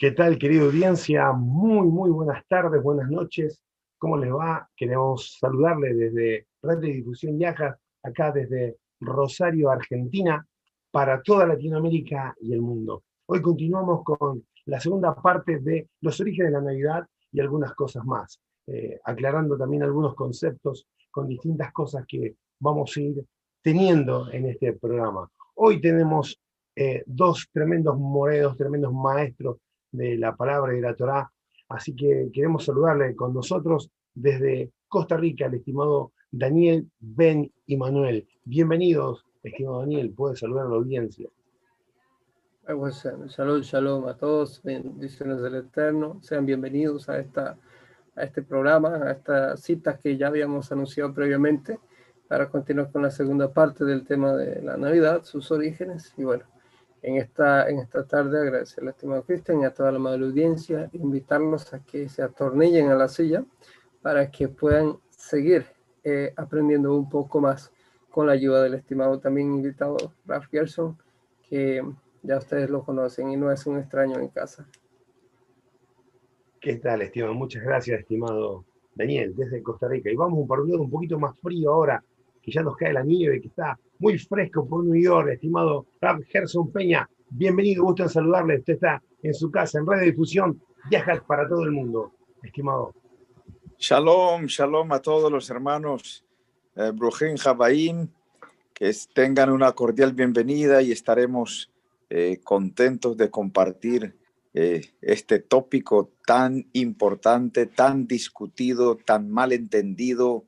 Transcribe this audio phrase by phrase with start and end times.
[0.00, 1.32] ¿Qué tal, querida audiencia?
[1.32, 3.60] Muy, muy buenas tardes, buenas noches.
[3.98, 4.70] ¿Cómo les va?
[4.76, 10.46] Queremos saludarles desde Red de Difusión Yaja, acá desde Rosario, Argentina,
[10.92, 13.02] para toda Latinoamérica y el mundo.
[13.26, 18.04] Hoy continuamos con la segunda parte de los orígenes de la Navidad y algunas cosas
[18.04, 23.24] más, eh, aclarando también algunos conceptos con distintas cosas que vamos a ir
[23.60, 25.28] teniendo en este programa.
[25.56, 26.40] Hoy tenemos
[26.76, 29.56] eh, dos tremendos moredos, tremendos maestros
[29.92, 31.30] de la palabra y de la Torá,
[31.68, 38.26] así que queremos saludarle con nosotros desde Costa Rica, el estimado Daniel Ben y Manuel.
[38.44, 41.28] Bienvenidos, estimado Daniel, puede saludar a la audiencia.
[42.66, 47.56] Pues, shalom, shalom a todos, bendiciones del Eterno, sean bienvenidos a, esta,
[48.14, 51.78] a este programa, a estas citas que ya habíamos anunciado previamente
[52.28, 56.12] para continuar con la segunda parte del tema de la Navidad, sus orígenes.
[56.18, 56.44] Y bueno,
[57.08, 60.90] en esta, en esta tarde agradecer al estimado Cristian y a toda la madre audiencia,
[60.92, 63.44] invitarlos a que se atornillen a la silla
[64.02, 65.64] para que puedan seguir
[66.04, 67.72] eh, aprendiendo un poco más
[68.10, 69.96] con la ayuda del estimado también invitado
[70.26, 70.98] Ralph Gerson,
[71.48, 71.82] que
[72.22, 74.68] ya ustedes lo conocen y no es un extraño en casa.
[76.60, 77.34] ¿Qué tal, estimado?
[77.34, 80.10] Muchas gracias, estimado Daniel, desde Costa Rica.
[80.10, 82.04] Y vamos por un lado un poquito más frío ahora,
[82.48, 86.22] que ya nos cae la nieve, que está muy fresco por New York, estimado Rap
[86.28, 87.06] Gerson Peña.
[87.28, 88.58] Bienvenido, gusto en saludarle.
[88.60, 92.94] Usted está en su casa, en red de difusión, viaja para todo el mundo, estimado.
[93.78, 96.24] Shalom, shalom a todos los hermanos
[96.74, 98.10] eh, Brujín Jabaín,
[98.72, 101.70] que tengan una cordial bienvenida y estaremos
[102.08, 104.16] eh, contentos de compartir
[104.54, 110.47] eh, este tópico tan importante, tan discutido, tan mal entendido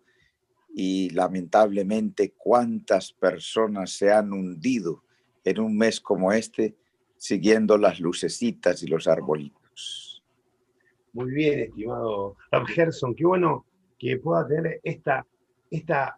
[0.75, 5.03] y lamentablemente cuántas personas se han hundido
[5.45, 6.77] en un mes como este
[7.17, 10.23] siguiendo las lucecitas y los arbolitos.
[11.13, 12.37] Muy bien, estimado
[12.69, 13.67] Gerson, qué bueno
[13.99, 15.27] que pueda tener esta,
[15.71, 16.17] esta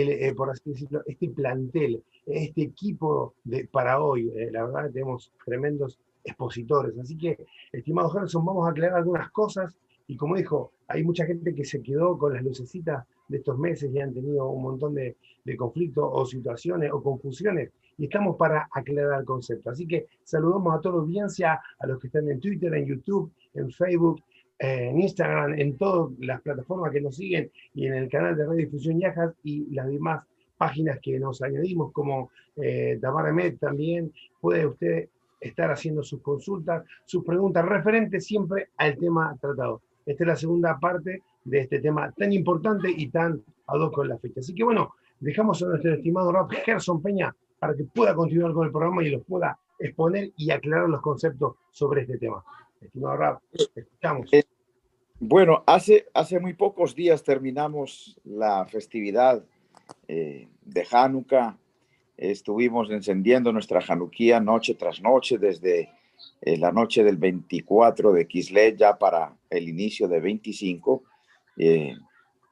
[0.00, 4.30] eh, por así decirlo, este plantel, este equipo de, para hoy.
[4.36, 6.96] Eh, la verdad tenemos tremendos expositores.
[6.98, 7.36] Así que,
[7.72, 9.76] estimado Gerson, vamos a aclarar algunas cosas.
[10.08, 13.90] Y como dijo, hay mucha gente que se quedó con las lucecitas de estos meses
[13.92, 15.16] y han tenido un montón de,
[15.56, 19.70] conflictos o situaciones o confusiones y estamos para aclarar el concepto.
[19.70, 23.32] Así que saludamos a toda la audiencia, a los que están en Twitter, en YouTube,
[23.54, 24.22] en Facebook,
[24.58, 28.66] en Instagram, en todas las plataformas que nos siguen y en el canal de Radio
[28.66, 30.24] Difusión Yajas y las demás
[30.58, 33.00] páginas que nos añadimos como eh,
[33.32, 34.12] Med también.
[34.40, 35.08] Puede usted
[35.40, 39.82] estar haciendo sus consultas, sus preguntas referentes siempre al tema tratado.
[40.08, 44.08] Esta es la segunda parte de este tema tan importante y tan ad hoc con
[44.08, 44.40] la fecha.
[44.40, 48.64] Así que bueno, dejamos a nuestro estimado Rap Gerson Peña para que pueda continuar con
[48.64, 52.42] el programa y los pueda exponer y aclarar los conceptos sobre este tema.
[52.80, 54.32] Estimado Rap, escuchamos.
[54.32, 54.44] Eh,
[55.20, 59.44] bueno, hace, hace muy pocos días terminamos la festividad
[60.06, 61.58] eh, de Hanukkah.
[62.16, 65.90] Estuvimos encendiendo nuestra Hanukkah noche tras noche desde
[66.40, 71.04] eh, la noche del 24 de Kislev ya para el inicio de 25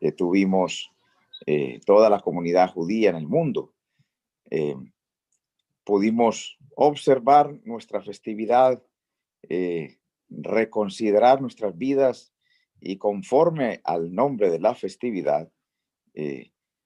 [0.01, 0.91] eh, tuvimos
[1.47, 3.73] eh, toda la comunidad judía en el mundo.
[4.51, 4.77] Eh,
[5.85, 8.83] pudimos observar nuestra festividad,
[10.29, 12.35] reconsiderar nuestras vidas
[12.81, 15.49] y conforme al nombre de la festividad,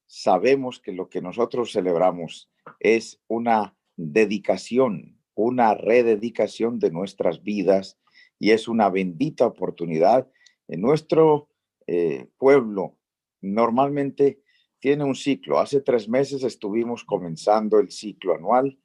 [0.06, 7.98] sabemos que lo que nosotros celebramos es una dedicación, una rededicación de nuestras vidas
[8.38, 10.28] y es una bendita oportunidad
[10.68, 11.48] en nuestro
[11.86, 12.96] eh, pueblo
[13.40, 14.42] normalmente
[14.78, 15.58] tiene un ciclo.
[15.58, 18.78] Hace tres meses estuvimos comenzando el ciclo anual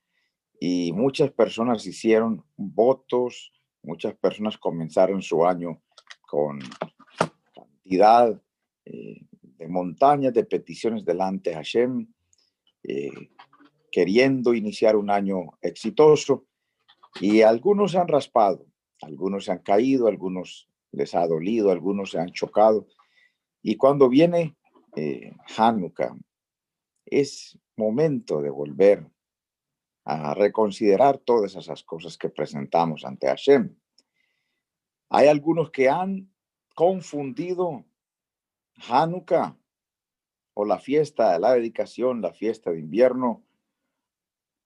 [0.59, 3.51] y muchas personas hicieron votos,
[3.83, 5.81] muchas personas comenzaron su año
[6.21, 6.59] con
[7.53, 8.41] cantidad
[8.85, 12.07] eh, de montañas de peticiones delante de Hashem,
[12.83, 13.11] eh,
[13.95, 16.45] queriendo iniciar un año exitoso
[17.21, 18.65] y algunos han raspado,
[19.01, 22.87] algunos se han caído, algunos les ha dolido, algunos se han chocado.
[23.61, 24.57] Y cuando viene
[24.97, 26.13] eh, Hanukkah,
[27.05, 29.09] es momento de volver
[30.03, 33.77] a reconsiderar todas esas cosas que presentamos ante Hashem.
[35.07, 36.29] Hay algunos que han
[36.75, 37.85] confundido
[38.89, 39.57] Hanukkah
[40.53, 43.44] o la fiesta de la dedicación, la fiesta de invierno,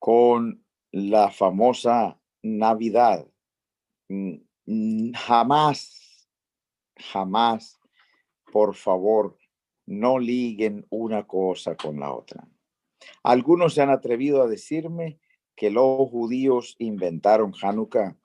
[0.00, 3.28] con la famosa Navidad.
[5.14, 6.00] Jamás
[7.00, 7.80] jamás,
[8.52, 9.36] por favor,
[9.86, 12.46] no liguen una cosa con la otra.
[13.22, 15.18] Algunos se han atrevido a decirme
[15.56, 18.16] que los judíos inventaron Hanukkah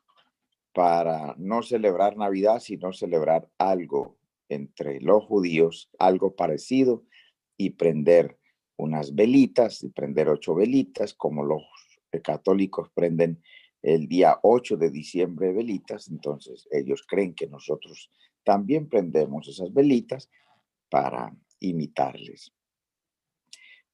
[0.73, 4.17] para no celebrar Navidad, sino celebrar algo
[4.49, 7.03] entre los judíos, algo parecido,
[7.57, 8.37] y prender
[8.77, 11.63] unas velitas, y prender ocho velitas, como los
[12.23, 13.41] católicos prenden
[13.81, 18.09] el día 8 de diciembre velitas, entonces ellos creen que nosotros
[18.43, 20.29] también prendemos esas velitas
[20.89, 22.51] para imitarles.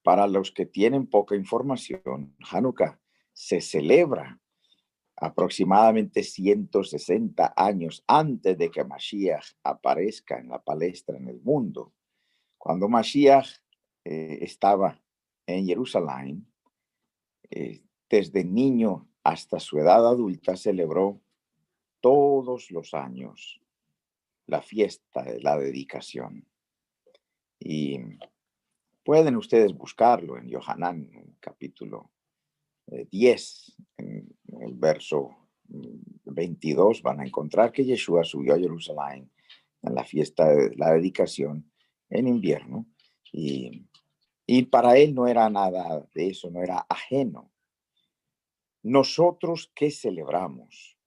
[0.02, 2.98] Para los que tienen poca información, Hanukkah
[3.32, 4.40] se celebra
[5.16, 11.92] aproximadamente 160 años antes de que Mashiach aparezca en la palestra en el mundo.
[12.58, 13.48] Cuando Mashiach
[14.04, 15.00] eh, estaba
[15.46, 16.46] en Jerusalén,
[17.50, 21.20] eh, desde niño hasta su edad adulta celebró
[22.00, 23.60] todos los años
[24.46, 26.46] la fiesta de la dedicación.
[27.60, 27.98] Y
[29.04, 32.10] pueden ustedes buscarlo en Yohanan, capítulo
[32.86, 34.02] 10, eh,
[34.48, 35.30] en el verso
[36.24, 39.30] 22, mm, van a encontrar que Yeshua subió a Jerusalén
[39.82, 41.70] en la fiesta de la dedicación
[42.10, 42.86] en invierno
[43.32, 47.50] y, para él no era nada de eso, no era ajeno.
[48.82, 50.98] Nosotros, ¿qué celebramos?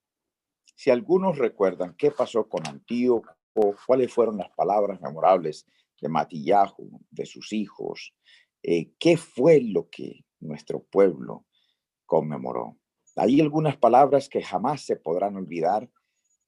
[0.75, 3.35] Si algunos recuerdan qué pasó con Antíoco,
[3.85, 5.65] cuáles fueron las palabras memorables
[6.01, 8.13] de Matillahu, de sus hijos,
[8.63, 11.45] eh, qué fue lo que nuestro pueblo
[12.05, 12.77] conmemoró.
[13.15, 15.89] Hay algunas palabras que jamás se podrán olvidar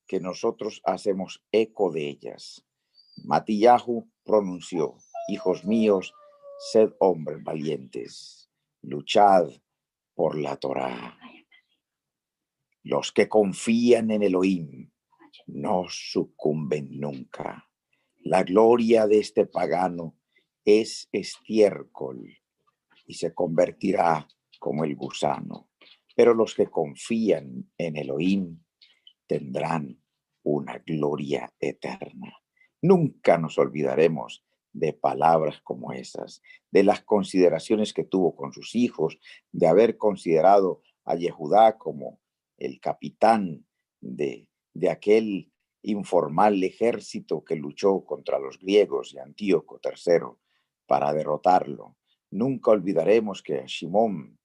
[0.06, 2.66] que nosotros hacemos eco de ellas.
[3.24, 4.98] Matillahu pronunció,
[5.28, 6.14] hijos míos,
[6.72, 8.50] sed hombres valientes,
[8.82, 9.50] luchad
[10.16, 11.18] por la Torá.
[12.84, 14.92] Los que confían en Elohim
[15.48, 17.70] no sucumben nunca.
[18.20, 20.18] La gloria de este pagano
[20.66, 22.28] es estiércol
[23.06, 24.28] y se convertirá
[24.60, 25.70] como el gusano.
[26.16, 28.64] Pero los que confían en Elohim
[29.28, 30.02] tendrán
[30.44, 32.34] una gloria eterna.
[32.82, 34.47] Nunca nos olvidaremos
[34.78, 36.42] de palabras como esas,
[36.72, 39.20] de las consideraciones que tuvo con sus hijos,
[39.52, 42.20] de haber considerado a Yehudá como
[42.58, 43.66] el capitán
[44.00, 45.52] de, de aquel
[45.82, 50.38] informal ejército que luchó contra los griegos y Antíoco III
[50.86, 51.96] para derrotarlo.
[52.30, 54.38] Nunca olvidaremos que a Shimón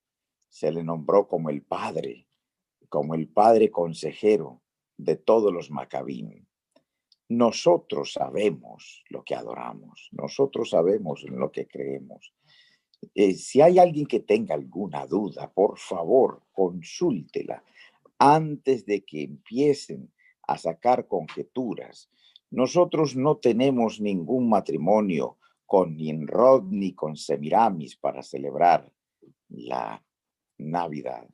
[0.49, 2.27] se le nombró como el padre,
[2.89, 4.63] como el padre consejero
[4.97, 6.47] de todos los macabín.
[7.33, 12.35] Nosotros sabemos lo que adoramos, nosotros sabemos en lo que creemos.
[13.15, 17.65] Eh, si hay alguien que tenga alguna duda, por favor, consúltela
[18.19, 20.13] antes de que empiecen
[20.47, 22.11] a sacar conjeturas.
[22.51, 28.93] Nosotros no tenemos ningún matrimonio con Nimrod ni con Semiramis para celebrar
[29.49, 30.05] la
[30.59, 31.27] Navidad.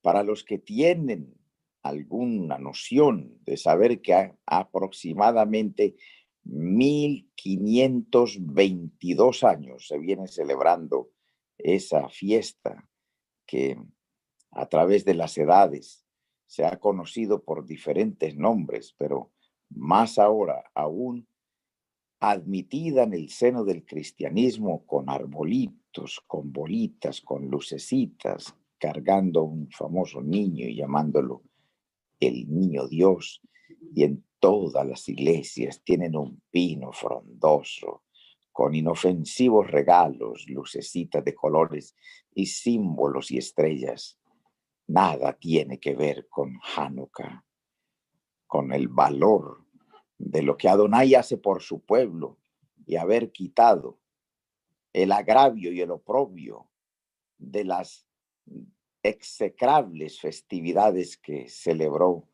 [0.00, 1.34] Para los que tienen
[1.82, 5.96] alguna noción de saber que aproximadamente
[6.44, 11.10] 1522 años se viene celebrando
[11.58, 12.88] esa fiesta
[13.46, 13.78] que
[14.50, 16.04] a través de las edades
[16.46, 19.32] se ha conocido por diferentes nombres, pero
[19.70, 21.26] más ahora aún
[22.20, 30.22] admitida en el seno del cristianismo con arbolitos, con bolitas, con lucecitas, cargando un famoso
[30.22, 31.42] niño y llamándolo
[32.26, 33.40] el niño Dios.
[33.94, 38.04] Y en todas las iglesias tienen un pino frondoso,
[38.50, 41.94] con inofensivos regalos, lucecitas de colores
[42.34, 44.18] y símbolos y estrellas
[44.92, 47.44] nada tiene que ver con Hanukkah,
[48.46, 49.64] con el valor
[50.18, 52.38] de lo que Adonai hace por su pueblo
[52.86, 53.98] y haber quitado
[54.92, 56.70] el agravio y el oprobio
[57.38, 58.06] de las
[59.02, 62.28] execrables festividades que celebró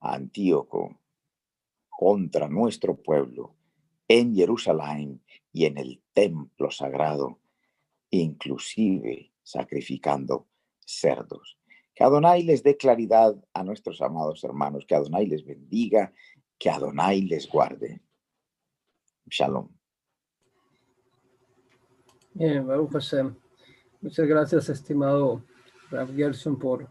[0.00, 1.00] Antíoco
[1.88, 3.56] contra nuestro pueblo
[4.08, 7.40] en Jerusalén y en el templo sagrado,
[8.10, 10.48] inclusive sacrificando
[10.84, 11.58] cerdos.
[11.94, 16.12] Que Adonai les dé claridad a nuestros amados hermanos, que Adonai les bendiga,
[16.58, 18.02] que Adonai les guarde.
[19.26, 19.68] Shalom.
[22.34, 23.34] Bien, Baruch Hashem.
[24.02, 25.42] Muchas gracias, estimado
[25.90, 26.88] Rav Gerson, por,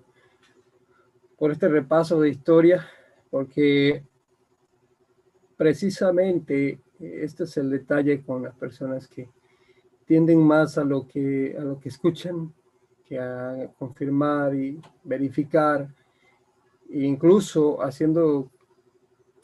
[1.37, 2.87] por este repaso de historia,
[3.29, 4.03] porque
[5.57, 9.29] precisamente este es el detalle con las personas que
[10.05, 12.53] tienden más a lo que, a lo que escuchan
[13.05, 15.87] que a confirmar y verificar,
[16.89, 18.49] e incluso haciendo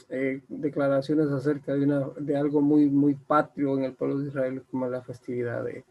[0.10, 4.63] eh, declaraciones acerca de, una, de algo muy, muy patrio en el pueblo de Israel,
[4.70, 5.86] como la festividad de,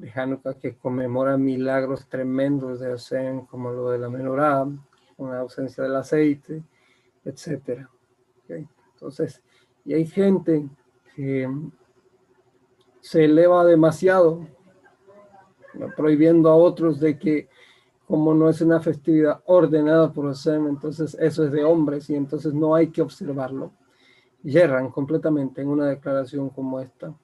[0.00, 4.66] de Hanukkah, que conmemora milagros tremendos de Hashem, como lo de la menorá,
[5.18, 6.62] la ausencia del aceite,
[7.24, 7.86] etc.
[8.94, 9.42] Entonces,
[9.84, 10.68] y hay gente
[11.14, 11.48] que
[13.00, 14.46] se eleva demasiado,
[15.96, 17.48] prohibiendo a otros de que
[18.06, 22.52] como no es una festividad ordenada por Hashem, entonces eso es de hombres y entonces
[22.52, 23.72] no hay que observarlo.
[24.42, 27.14] Yerran completamente en una declaración como esta,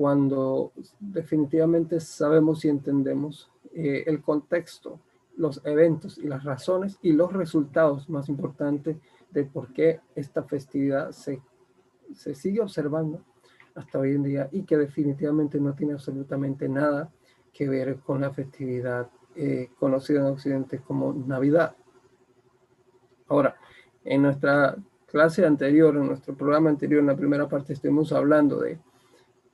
[0.00, 4.98] cuando definitivamente sabemos y entendemos eh, el contexto,
[5.36, 8.96] los eventos y las razones y los resultados más importantes
[9.30, 11.42] de por qué esta festividad se,
[12.14, 13.20] se sigue observando
[13.74, 17.12] hasta hoy en día y que definitivamente no tiene absolutamente nada
[17.52, 21.76] que ver con la festividad eh, conocido en Occidente como Navidad.
[23.28, 23.54] Ahora,
[24.02, 28.78] en nuestra clase anterior, en nuestro programa anterior, en la primera parte, estuvimos hablando de,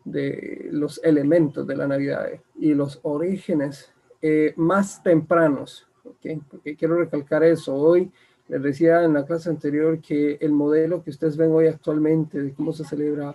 [0.07, 5.87] de los elementos de la Navidad y los orígenes eh, más tempranos.
[6.03, 7.75] Porque quiero recalcar eso.
[7.75, 8.11] Hoy
[8.49, 12.55] les decía en la clase anterior que el modelo que ustedes ven hoy actualmente de
[12.55, 13.35] cómo se celebra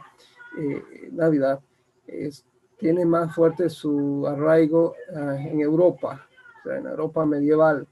[0.57, 1.61] eh, Navidad
[2.81, 6.27] tiene más fuerte su arraigo ah, en Europa,
[6.65, 7.87] en Europa medieval,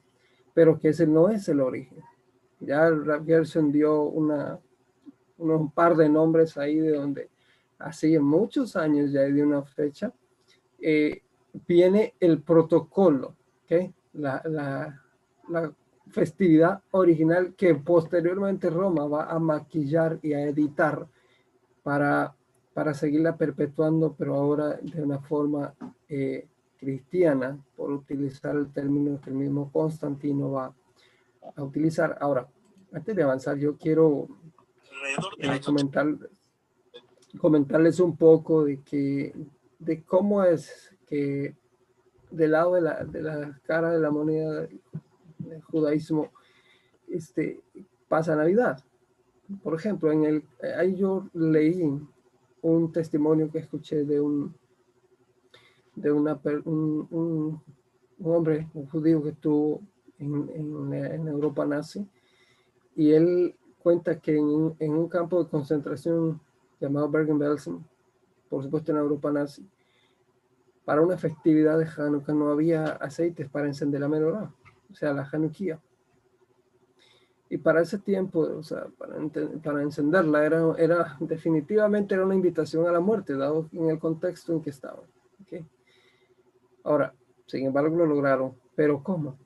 [0.52, 2.00] pero que ese no es el origen.
[2.60, 4.60] Ya Rav Gerson dio una,
[5.38, 7.30] un par de nombres ahí de donde
[7.80, 10.14] hace muchos años ya de una fecha,
[10.80, 11.22] eh,
[11.68, 13.94] viene el protocolo, ¿okay?
[14.14, 15.02] la, la,
[15.50, 15.74] la
[16.10, 21.08] festividad original que posteriormente Roma va a maquillar y a editar
[21.84, 22.36] para,
[22.74, 25.74] para seguirla perpetuando, pero ahora de una forma
[26.08, 30.74] eh, cristiana, por utilizar el término que el mismo Constantino va
[31.56, 32.18] a utilizar.
[32.22, 32.48] Ahora,
[32.94, 34.28] antes de avanzar, yo quiero
[35.40, 36.08] eh, comentar,
[37.38, 39.34] comentarles un poco de, que,
[39.78, 41.56] de cómo es que
[42.32, 44.82] del lado de la, de la cara de la moneda del,
[45.64, 46.32] judaísmo
[47.08, 47.62] este,
[48.08, 48.84] pasa Navidad.
[49.64, 50.44] Por ejemplo, en el,
[50.78, 51.92] ahí yo leí
[52.62, 54.54] un testimonio que escuché de un
[55.96, 57.62] de una, un, un,
[58.24, 59.82] hombre, un judío que estuvo
[60.18, 60.50] en,
[60.94, 62.08] en, Europa nazi,
[62.96, 66.40] y él cuenta que en, en, un campo de concentración
[66.80, 67.86] llamado Bergen-Belsen,
[68.50, 69.68] por supuesto en Europa nazi,
[70.86, 74.52] para una festividad de Hanukkah no había aceites para encender la menorá,
[74.90, 75.80] o sea, la Hanukkah.
[77.52, 79.16] Y para ese tiempo, o sea, para,
[79.64, 84.54] para encenderla, era, era definitivamente era una invitación a la muerte, dado en el contexto
[84.54, 85.06] en que estaban.
[85.42, 85.66] ¿okay?
[86.84, 87.14] Ahora,
[87.48, 88.54] sin embargo, lo lograron.
[88.76, 89.38] ¿Pero cómo?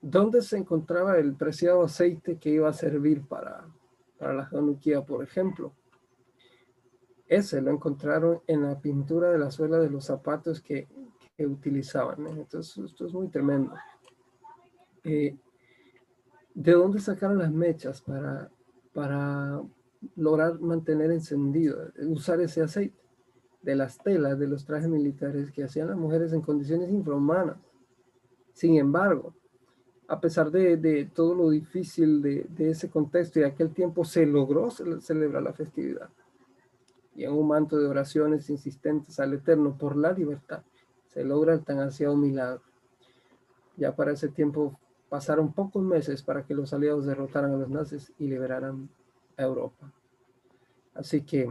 [0.00, 3.66] ¿Dónde se encontraba el preciado aceite que iba a servir para,
[4.18, 5.72] para la Hanukkah, por ejemplo?
[7.32, 10.86] Ese lo encontraron en la pintura de la suela de los zapatos que,
[11.36, 12.26] que utilizaban.
[12.26, 13.72] Entonces, esto es muy tremendo.
[15.04, 15.36] Eh,
[16.54, 18.50] ¿De dónde sacaron las mechas para,
[18.92, 19.62] para
[20.16, 23.02] lograr mantener encendido, usar ese aceite?
[23.62, 27.56] de las telas de los trajes militares que hacían las mujeres en condiciones infrahumanas.
[28.52, 29.34] Sin embargo,
[30.08, 35.44] a pesar de, todo lo difícil de, ese contexto y aquel tiempo, se logró celebrar
[35.44, 36.10] la festividad.
[37.14, 40.62] Y en un manto de oraciones insistentes al Eterno por la libertad,
[41.08, 42.62] se logra el tan ansiado milagro.
[43.76, 44.78] Ya para ese tiempo
[45.08, 48.88] pasaron pocos meses para que los aliados derrotaran a los nazis y liberaran
[49.36, 49.92] a Europa.
[50.94, 51.50] Así que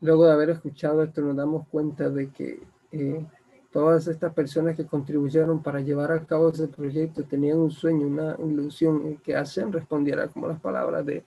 [0.00, 3.26] Luego de haber escuchado esto, nos damos cuenta de que eh,
[3.70, 8.34] todas estas personas que contribuyeron para llevar a cabo ese proyecto tenían un sueño, una
[8.38, 11.24] ilusión que hacen respondiera como las palabras de,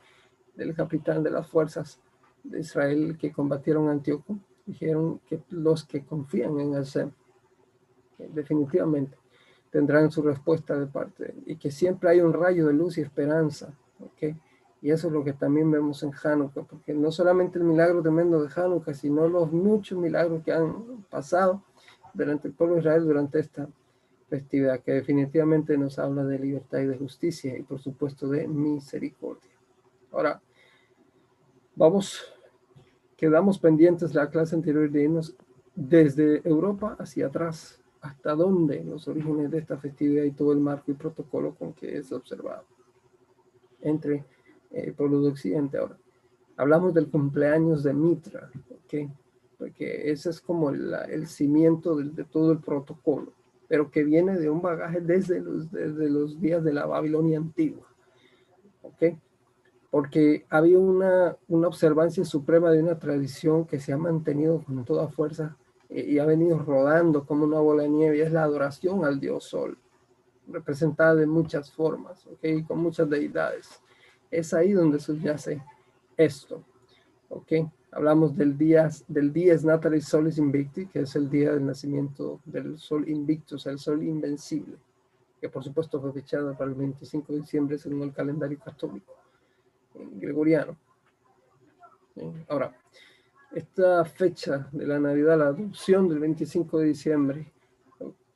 [0.55, 1.99] del capitán de las fuerzas
[2.43, 4.37] de Israel que combatieron a Antíoco.
[4.65, 7.11] Dijeron que los que confían en Hashem
[8.17, 9.17] definitivamente
[9.69, 13.73] tendrán su respuesta de parte y que siempre hay un rayo de luz y esperanza.
[13.99, 14.37] ¿okay?
[14.83, 18.43] Y eso es lo que también vemos en Hanukkah, porque no solamente el milagro tremendo
[18.43, 21.63] de Hanukkah, sino los muchos milagros que han pasado
[22.13, 23.67] durante el pueblo de Israel durante esta
[24.29, 29.51] festividad, que definitivamente nos habla de libertad y de justicia y por supuesto de misericordia.
[30.11, 30.41] Ahora,
[31.75, 32.32] vamos,
[33.23, 35.33] quedamos pendientes de la clase anterior de irnos
[35.73, 40.91] desde Europa hacia atrás, hasta dónde los orígenes de esta festividad y todo el marco
[40.91, 42.65] y protocolo con que es observado
[43.79, 44.25] entre
[44.71, 45.97] el eh, pueblo de Occidente ahora.
[46.57, 49.09] Hablamos del cumpleaños de Mitra, ¿ok?
[49.57, 53.31] Porque ese es como el, cimiento de, todo el protocolo,
[53.69, 57.87] pero que viene de un bagaje desde los, desde los días de la Babilonia antigua,
[58.81, 59.15] ¿ok?
[59.93, 65.07] Porque había una, una observancia suprema de una tradición que se ha mantenido con toda
[65.07, 65.55] fuerza
[65.87, 69.43] eh, y ha venido rodando como una bola de nieve, es la adoración al dios
[69.43, 69.77] sol.
[70.47, 72.65] representada de muchas formas, ¿ok?
[72.67, 73.83] Con muchas deidades.
[74.31, 75.63] Es ahí donde subyace
[76.17, 76.63] esto,
[77.29, 77.51] ¿ok?
[77.91, 82.79] Hablamos del día, del Dies Natalis Solis Invicti, que es el día del nacimiento del
[82.79, 84.75] Sol Invictus, el Sol Invencible,
[85.39, 89.22] que por supuesto fue fechado para el 25 de diciembre según el calendario católico
[89.95, 90.77] gregoriano.
[92.47, 92.75] Ahora,
[93.53, 97.51] esta fecha de la Navidad, la adopción del 25 de diciembre,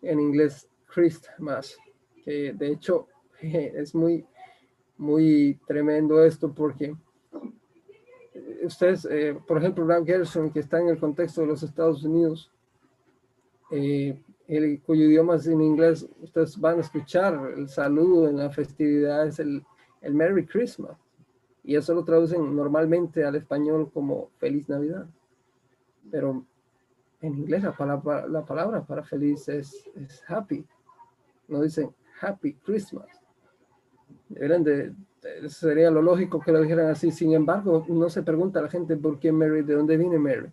[0.01, 1.77] en inglés Christmas,
[2.23, 3.07] que de hecho
[3.41, 4.25] es muy,
[4.97, 6.95] muy tremendo esto porque
[8.63, 12.51] ustedes, eh, por ejemplo, Ram Gerson, que está en el contexto de los Estados Unidos,
[13.71, 18.49] eh, el, cuyo idioma es en inglés, ustedes van a escuchar el saludo en la
[18.49, 19.63] festividad, es el,
[20.01, 20.97] el Merry Christmas.
[21.67, 25.05] Y eso lo traducen normalmente al español como Feliz Navidad.
[26.09, 26.45] Pero
[27.19, 29.83] en inglés la palabra, la palabra para feliz es,
[30.27, 30.65] happy.
[31.49, 33.07] No dicen Happy Christmas.
[34.29, 34.93] Deberían de,
[35.49, 37.11] sería lo lógico que lo dijeran así.
[37.11, 40.49] Sin embargo, no se pregunta a la gente por qué Mary, de dónde viene Mary.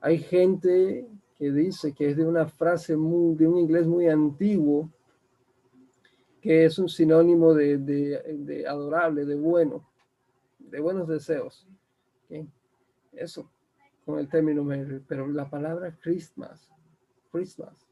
[0.00, 4.88] Hay gente que dice que es de una frase muy, de un inglés muy antiguo,
[6.40, 9.84] que es un sinónimo de, adorable, de bueno,
[10.74, 11.68] de buenos deseos.
[13.12, 13.48] Eso,
[14.04, 14.66] con el término
[15.06, 16.68] pero la palabra Christmas,
[17.30, 17.86] Christmas,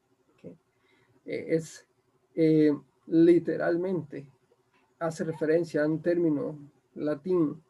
[1.25, 1.87] eh, es
[2.35, 4.27] eh, literalmente
[4.99, 6.59] hace referencia a un término
[6.97, 7.63] latín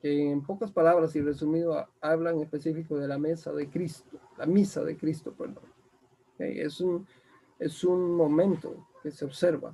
[0.00, 4.46] que en pocas palabras y resumido habla en específico de la mesa de Cristo, la
[4.46, 5.62] misa de Cristo, perdón.
[6.38, 7.06] Es, un,
[7.60, 9.72] es un momento que se observa.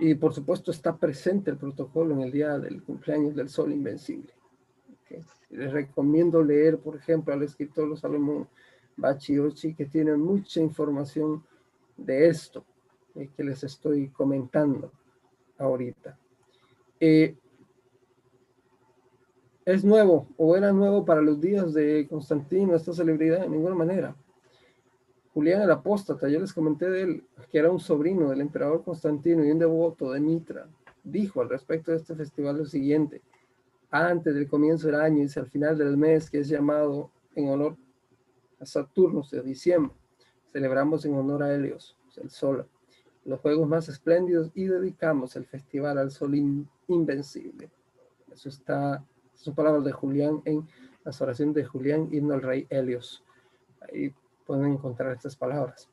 [0.00, 4.32] Y por supuesto está presente el protocolo en el día del cumpleaños del Sol Invencible.
[5.50, 8.48] Les recomiendo leer, por ejemplo, al escritor Salomón
[8.96, 11.44] Bachiochi, que tiene mucha información
[11.96, 12.64] de esto
[13.36, 14.90] que les estoy comentando
[15.58, 16.16] ahorita.
[16.98, 17.36] Eh,
[19.66, 23.40] ¿Es nuevo o era nuevo para los días de Constantino esta celebridad?
[23.40, 24.16] De ninguna manera.
[25.32, 29.44] Julián el Apóstata, yo les comenté de él, que era un sobrino del emperador Constantino
[29.44, 30.66] y un devoto de Mitra,
[31.04, 33.22] dijo al respecto de este festival lo siguiente,
[33.90, 37.76] antes del comienzo del año y al final del mes, que es llamado en honor
[38.58, 39.94] a Saturno de diciembre,
[40.52, 42.66] celebramos en honor a Helios, el sol
[43.24, 46.34] los juegos más espléndidos y dedicamos el festival al sol
[46.88, 47.70] invencible.
[48.32, 50.66] Eso está, son palabras de Julián en
[51.04, 53.24] las oraciones de Julián, himno al rey Helios.
[53.80, 54.14] Ahí
[54.50, 55.88] pueden encontrar estas palabras.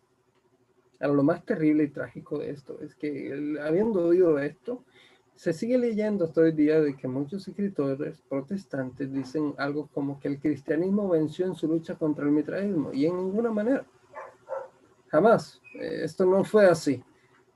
[1.00, 4.84] Ahora, lo más terrible y trágico de esto es que, habiendo oído esto,
[5.36, 10.30] se sigue leyendo hasta hoy día de que muchos escritores protestantes dicen algo como que
[10.30, 13.86] el cristianismo venció en su lucha contra el mitraísmo y en ninguna manera.
[15.10, 15.62] Jamás.
[15.76, 17.04] Eh, esto no fue así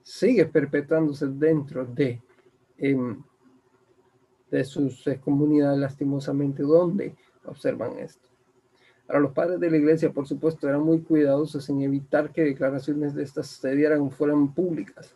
[0.03, 2.21] sigue perpetuándose dentro de,
[2.77, 3.23] em,
[4.49, 8.29] de sus eh, comunidades lastimosamente donde observan esto.
[9.11, 13.13] Ahora, los padres de la iglesia, por supuesto, eran muy cuidadosos en evitar que declaraciones
[13.13, 15.13] de estas se dieran fueran públicas.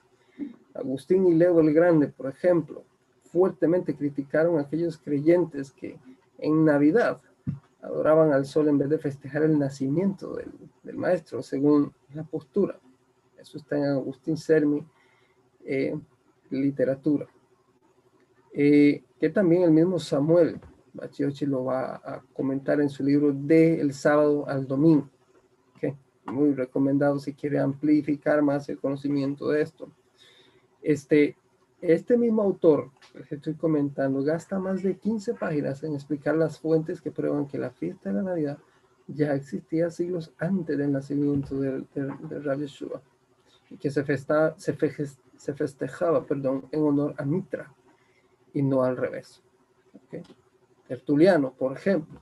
[0.73, 2.83] Agustín y Leo el Grande, por ejemplo,
[3.31, 5.97] fuertemente criticaron a aquellos creyentes que
[6.39, 7.21] en Navidad
[7.81, 10.51] adoraban al sol en vez de festejar el nacimiento del,
[10.83, 12.77] del maestro, según la postura
[13.45, 14.83] eso está en Agustín Sermi,
[15.65, 15.95] eh,
[16.49, 17.27] literatura.
[18.51, 20.59] Eh, que también el mismo Samuel
[20.95, 25.09] Bachiochi lo va a comentar en su libro de El sábado al domingo.
[26.27, 29.91] Muy recomendado si quiere amplificar más el conocimiento de esto.
[30.81, 31.37] Este,
[31.81, 32.89] este mismo autor,
[33.29, 37.59] que estoy comentando, gasta más de 15 páginas en explicar las fuentes que prueban que
[37.59, 38.57] la fiesta de la Navidad
[39.07, 43.01] ya existía siglos antes del nacimiento del, del, Rabbi Shua
[43.79, 47.73] que se, festa, se, festejaba perdón, en honor a Mitra
[48.53, 49.41] y no al revés.
[50.87, 52.21] Tertuliano, por ejemplo,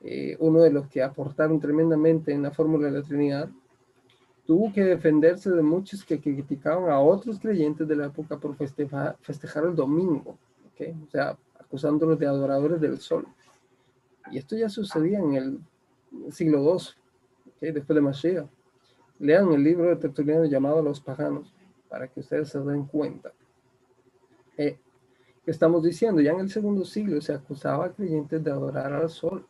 [0.00, 3.48] eh, uno de los que aportaron tremendamente en la fórmula de la Trinidad,
[4.46, 9.16] tuvo que defenderse de muchos que criticaban a otros creyentes de la época por festejar,
[9.64, 10.36] el domingo,
[10.78, 13.26] o sea, acusándolos de adoradores del sol.
[14.30, 15.60] Y esto ya sucedía en el
[16.30, 16.78] siglo
[17.60, 18.46] II, después de Mashiach.
[19.18, 21.54] Lean el libro de Tertuliano llamado Los Paganos
[21.88, 23.32] para que ustedes se den cuenta.
[24.56, 24.78] Eh,
[25.46, 29.46] estamos diciendo, ya en el segundo siglo se acusaba a creyentes de adorar al sol,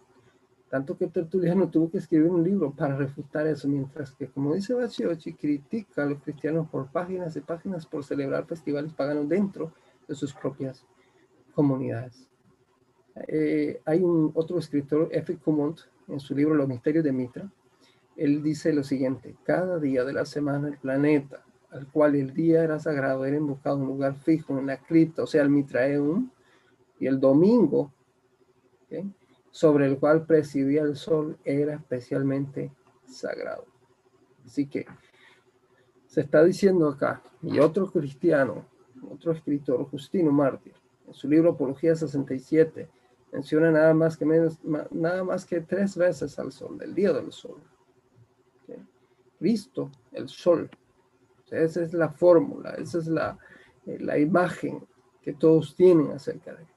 [0.68, 4.74] tanto que Tertuliano tuvo que escribir un libro para refutar eso, mientras que, como dice
[4.74, 9.72] Baciochi, critica a los cristianos por páginas y páginas por celebrar festivales paganos dentro
[10.08, 10.84] de sus propias
[11.54, 12.28] comunidades.
[13.28, 15.36] Eh, hay un otro escritor, F.
[15.38, 15.78] Cumont,
[16.08, 17.48] en su libro Los Misterios de Mitra,
[18.16, 22.62] él dice lo siguiente, cada día de la semana el planeta al cual el día
[22.62, 26.30] era sagrado era invocado un lugar fijo en la cripta, o sea, el Mitraeum,
[27.00, 27.92] y el domingo,
[29.50, 32.72] sobre el cual presidía el sol, era especialmente
[33.06, 33.66] sagrado.
[34.46, 34.86] Así que
[36.06, 38.64] se está diciendo acá, y otro cristiano,
[39.10, 40.74] otro escritor, Justino Mártir,
[41.08, 42.88] en su libro Apología 67,
[43.32, 44.60] menciona nada más que, menos,
[44.92, 47.60] nada más que tres veces al sol, del día del sol.
[49.40, 50.70] Cristo, el sol.
[51.62, 53.38] Esa es la fórmula, esa es la,
[53.86, 54.84] eh, la imagen
[55.22, 56.68] que todos tienen acerca de él.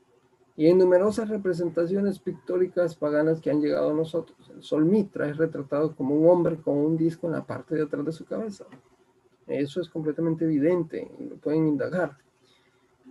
[0.56, 4.38] Y hay numerosas representaciones pictóricas paganas que han llegado a nosotros.
[4.50, 7.84] El sol Mitra es retratado como un hombre con un disco en la parte de
[7.84, 8.66] atrás de su cabeza.
[9.46, 12.18] Eso es completamente evidente y lo pueden indagar.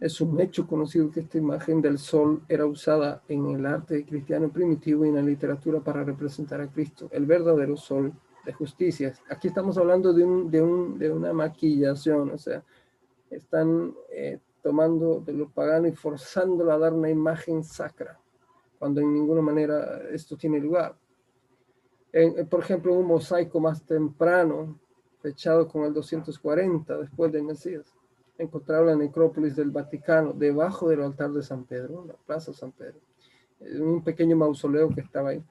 [0.01, 4.51] Es un hecho conocido que esta imagen del sol era usada en el arte cristiano
[4.51, 8.13] primitivo y en la literatura para representar a Cristo, el verdadero sol
[8.47, 9.13] de justicia.
[9.29, 12.63] Aquí estamos hablando de, un, de, un, de una maquillación, o sea,
[13.29, 18.19] están eh, tomando de lo pagano y forzándolo a dar una imagen sacra,
[18.79, 20.97] cuando en ninguna manera esto tiene lugar.
[22.49, 24.79] por ejemplo, un mosaico más temprano,
[25.21, 27.93] fechado con el 240 después de Mesías,
[28.39, 32.71] encontrado en la necrópolis del Vaticano, debajo del altar de San Pedro, la plaza San
[32.71, 33.01] Pedro,
[33.81, 35.43] un pequeño mausoleo que estaba ahí.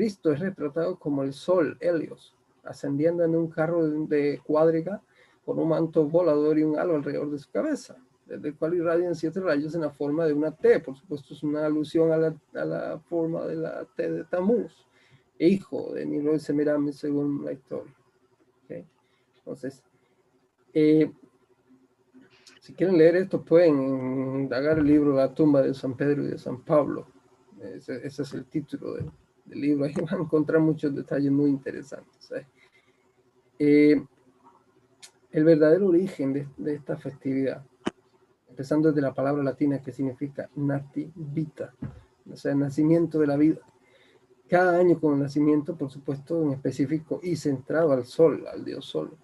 [0.00, 2.34] Cristo es retratado como el sol, Helios,
[2.64, 5.02] ascendiendo en un carro de cuadriga
[5.44, 9.14] con un manto volador y un halo alrededor de su cabeza, desde el cual irradian
[9.14, 10.80] siete rayos en la forma de una T.
[10.80, 12.16] Por supuesto, es una alusión a
[12.64, 14.72] la, forma de la T de Tamuz,
[15.38, 17.94] hijo de Niro y Semiramis, según la historia.
[19.36, 19.84] Entonces,
[20.72, 21.12] eh,
[22.62, 23.74] si quieren leer esto, pueden
[24.44, 27.06] indagar el libro La tumba de San Pedro y de San Pablo.
[27.60, 28.94] Ese, es el título
[29.50, 29.84] del, libro.
[29.84, 32.32] Ahí van a encontrar muchos detalles muy interesantes.
[33.58, 34.02] ¿eh?
[35.32, 37.64] El verdadero origen de, esta festividad,
[38.48, 41.72] empezando desde la palabra latina que significa nati vita,
[42.30, 43.60] o sea, nacimiento de la vida.
[44.48, 48.84] Cada año con el nacimiento, por supuesto, en específico y centrado al sol, al dios
[48.84, 49.16] sol.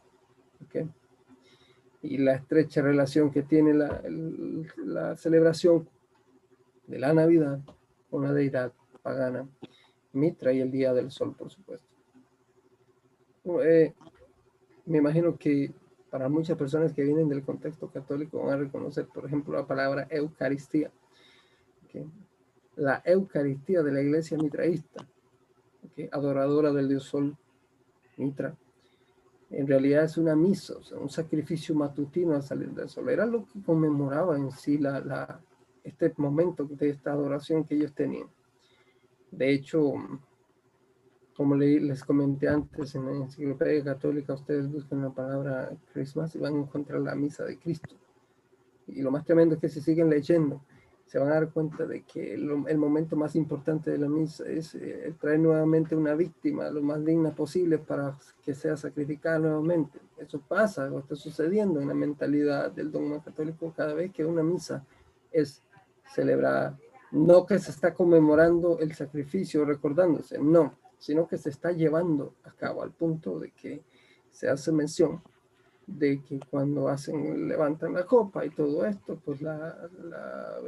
[2.02, 5.88] Y la estrecha relación que tiene la celebración
[6.86, 7.60] de la Navidad
[8.10, 9.48] con la deidad pagana,
[10.16, 11.86] Mitra y el Día del Sol, por supuesto.
[13.62, 13.94] Eh,
[14.86, 15.72] me imagino que
[16.10, 20.06] para muchas personas que vienen del contexto católico van a reconocer, por ejemplo, la palabra
[20.10, 20.90] Eucaristía.
[22.76, 25.06] La Eucaristía de la iglesia mitraísta,
[26.10, 27.36] adoradora del dios Sol,
[28.16, 28.54] Mitra,
[29.50, 33.08] en realidad es una misa, o sea, un sacrificio matutino al salir del sol.
[33.08, 35.40] Era lo que conmemoraba en sí la,
[35.84, 38.28] este momento de esta adoración que ellos tenían.
[39.36, 39.94] De hecho,
[41.36, 46.54] como les comenté antes en la enciclopedia católica, ustedes buscan la palabra Christmas y van
[46.54, 47.94] a encontrar la misa de Cristo.
[48.86, 50.62] Y lo más tremendo es que si siguen leyendo,
[51.04, 54.74] se van a dar cuenta de que el, momento más importante de la misa es
[54.74, 60.00] eh, traer nuevamente una víctima lo más digna posible para que sea sacrificada nuevamente.
[60.16, 64.42] Eso pasa o está sucediendo en la mentalidad del dogma católico cada vez que una
[64.42, 64.82] misa
[65.30, 65.62] es
[66.14, 66.78] celebrada.
[67.12, 72.52] No que se está conmemorando el sacrificio, recordándose, no, sino que se está llevando a
[72.52, 73.82] cabo al punto de que
[74.30, 75.22] se hace mención
[75.86, 79.40] de que cuando hacen, levantan la copa y todo esto, pues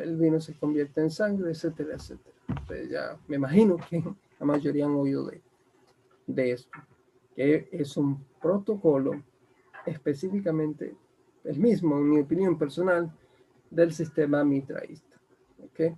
[0.01, 2.37] el vino se convierte en sangre, etcétera, etcétera.
[2.49, 4.03] Entonces ya me imagino que
[4.39, 5.43] la mayoría han oído de,
[6.27, 6.79] de esto,
[7.35, 9.23] que es un protocolo
[9.85, 10.95] específicamente
[11.45, 13.13] el mismo, en mi opinión personal,
[13.71, 15.17] del sistema mitraísta.
[15.65, 15.97] ¿Ok?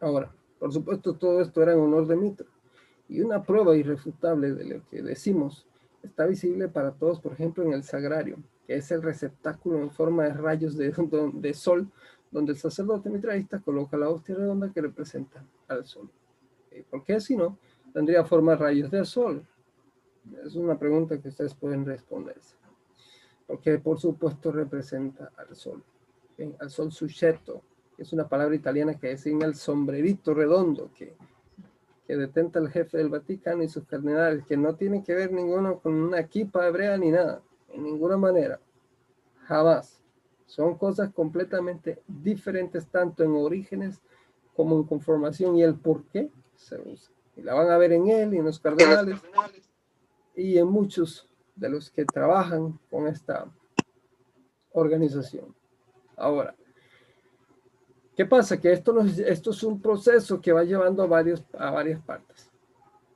[0.00, 2.46] Ahora, por supuesto, todo esto era en honor de Mitra.
[3.08, 5.66] Y una prueba irrefutable de lo que decimos
[6.02, 10.24] está visible para todos, por ejemplo, en el sagrario, que es el receptáculo en forma
[10.24, 10.92] de rayos de,
[11.34, 11.90] de sol,
[12.30, 16.10] donde el sacerdote mitraísta coloca la hostia redonda que representa al sol.
[16.90, 17.58] ¿Por qué si no?
[17.92, 19.46] Tendría forma de rayos de sol.
[20.44, 22.56] Es una pregunta que ustedes pueden responderse.
[23.46, 25.82] Porque por supuesto representa al sol.
[26.60, 27.62] Al sol sujeto,
[27.98, 31.16] es una palabra italiana que designa el sombrerito redondo que
[32.08, 35.78] que detenta el jefe del Vaticano y sus cardenales, que no tiene que ver ninguno
[35.78, 38.58] con una equipa hebrea ni nada, en ninguna manera,
[39.44, 40.02] jamás.
[40.46, 44.00] Son cosas completamente diferentes, tanto en orígenes
[44.56, 47.12] como en conformación y el por qué se usa.
[47.36, 49.20] Y la van a ver en él y en los cardenales
[50.34, 53.52] y en muchos de los que trabajan con esta
[54.72, 55.54] organización.
[56.16, 56.56] Ahora,
[58.18, 58.60] ¿Qué pasa?
[58.60, 62.50] Que esto, esto es un proceso que va llevando a, varios, a varias partes.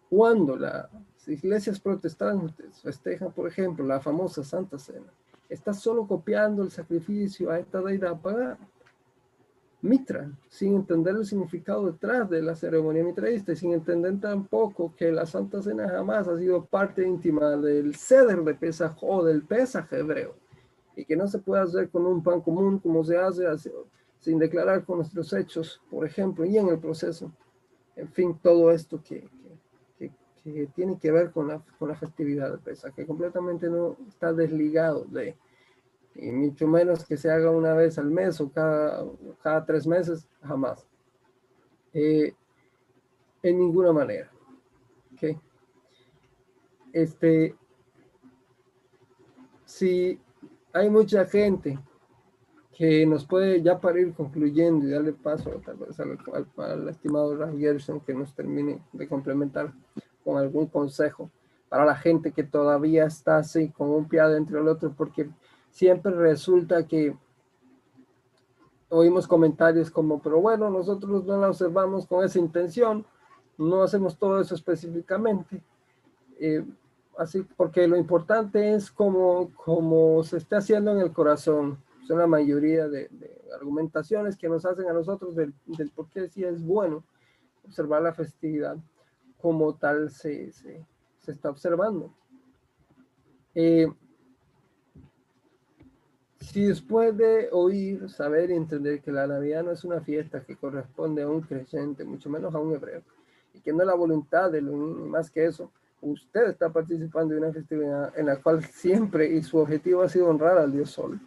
[0.09, 0.87] cuando las
[1.27, 5.13] iglesias protestantes festejan, por ejemplo, la famosa Santa Cena,
[5.49, 8.61] está solo copiando el sacrificio a esta deidad pagana.
[9.81, 15.11] Mitra, sin entender el significado detrás de la ceremonia mitraísta y sin entender tampoco que
[15.11, 19.93] la Santa Cena jamás ha sido parte íntima del ceder de Pesaj o del Pesaj
[19.95, 20.37] hebreo
[20.95, 23.49] y que no se puede hacer con un pan común como se hace
[24.23, 27.31] sin declarar con nuestros hechos, por ejemplo, y en el proceso.
[27.97, 29.29] En fin, todo esto que,
[29.99, 30.11] que,
[30.43, 34.33] que tiene que ver con la, con la festividad de Pesaj, que completamente no está
[34.33, 35.37] desligado de
[36.15, 39.05] y mucho menos que se haga una vez al mes o cada,
[39.43, 40.87] cada tres meses, jamás.
[41.93, 42.35] Eh,
[43.43, 44.31] en ninguna manera.
[45.15, 45.39] ¿Okay?
[46.93, 47.57] Este,
[49.65, 50.21] si
[50.73, 51.79] hay mucha gente
[52.77, 56.19] que nos puede ya para ir concluyendo y darle paso tal vez al,
[56.57, 59.73] al, estimado Ralph Gerson que nos termine de complementar
[60.25, 61.31] con algún consejo
[61.69, 65.29] para la gente que todavía está así con un pie entre el otro porque
[65.71, 67.17] siempre resulta que
[68.93, 73.07] oímos comentarios como, pero bueno, nosotros no la observamos con esa intención,
[73.57, 75.63] no hacemos todo eso específicamente.
[76.39, 76.63] Eh,
[77.17, 81.79] así, porque lo importante es como, como se está haciendo en el corazón.
[82.07, 83.09] Son la mayoría de,
[83.55, 85.55] argumentaciones que nos hacen a nosotros del,
[85.95, 87.05] por qué sí es bueno
[87.65, 88.77] observar la festividad
[89.41, 90.85] como tal se, se,
[91.27, 92.13] está observando.
[93.55, 93.87] Eh,
[96.41, 100.57] si después de oír, saber y entender que la Navidad no es una fiesta que
[100.57, 103.03] corresponde a un creyente, mucho menos a un hebreo,
[103.55, 107.41] y que no es la voluntad de lo más que eso, usted está participando de
[107.41, 111.21] una festividad en la cual siempre y su objetivo ha sido honrar al Dios Sol.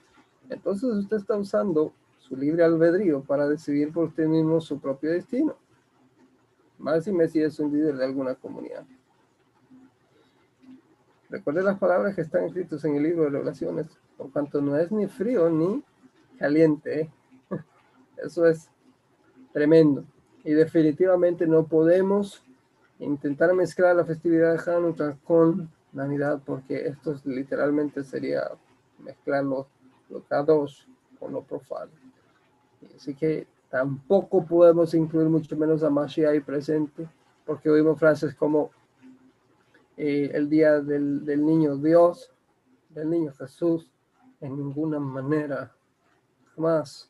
[0.49, 5.55] Entonces usted está usando su libre albedrío para decidir por usted mismo su propio destino.
[6.77, 8.85] Más si Messi es un líder de alguna comunidad.
[11.29, 14.91] Recuerde las palabras que están escritas en el libro de Revelaciones por cuanto no es
[14.91, 15.83] ni frío ni
[16.37, 17.11] caliente.
[18.17, 18.69] Eso es
[19.51, 20.05] tremendo.
[20.43, 22.43] Y definitivamente no podemos
[22.99, 28.43] intentar mezclar la festividad de Hanukkah con Navidad, porque esto literalmente sería
[28.99, 29.43] mezclar
[30.09, 30.87] los, dos
[31.19, 31.91] con lo profano.
[32.95, 37.07] Así que tampoco podemos incluir mucho menos a Mashiach ahí presente,
[37.45, 38.71] porque oímos frases como
[39.97, 42.31] eh, el día del, del niño Dios,
[42.89, 43.89] del niño Jesús,
[44.41, 45.71] en ninguna manera,
[46.57, 47.09] más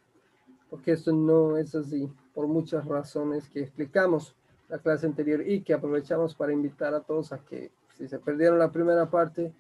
[0.76, 4.36] porque esto no es así, por muchas razones que explicamos
[4.68, 8.60] la clase anterior y que aprovechamos para invitar a todos a que si se perdieron
[8.60, 9.54] la primera parte,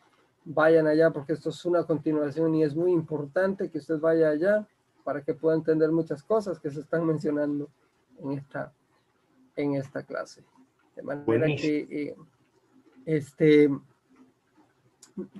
[0.45, 4.67] vayan allá porque esto es una continuación y es muy importante que usted vaya allá
[5.03, 7.69] para que pueda entender muchas cosas que se están mencionando
[8.19, 8.71] en esta,
[9.55, 10.43] en esta clase.
[10.95, 12.15] De manera que eh,
[13.05, 13.69] este,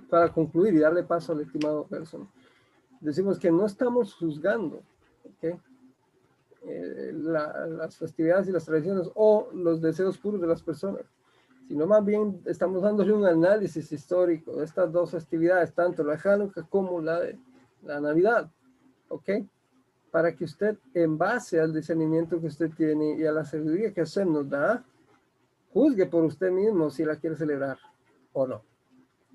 [0.09, 2.27] para concluir y darle paso al estimado persona,
[2.99, 4.81] decimos que no estamos juzgando
[5.41, 11.03] eh, las festividades y las tradiciones o los deseos puros de las personas,
[11.67, 16.63] sino más bien estamos dándole un análisis histórico de estas dos festividades, tanto la Hanukkah
[16.69, 17.21] como la
[17.85, 18.49] la Navidad,
[19.07, 19.29] ¿ok?
[20.11, 24.01] Para que usted, en base al discernimiento que usted tiene y a la sabiduría que
[24.01, 24.83] usted nos da,
[25.71, 27.77] juzgue por usted mismo si la quiere celebrar
[28.33, 28.61] o no.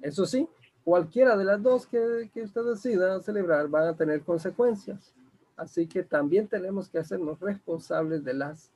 [0.03, 0.49] Eso sí,
[0.85, 5.15] cualquiera de las dos que, que usted decida celebrar van a tener consecuencias.
[5.57, 8.71] Así que también tenemos que hacernos responsables de las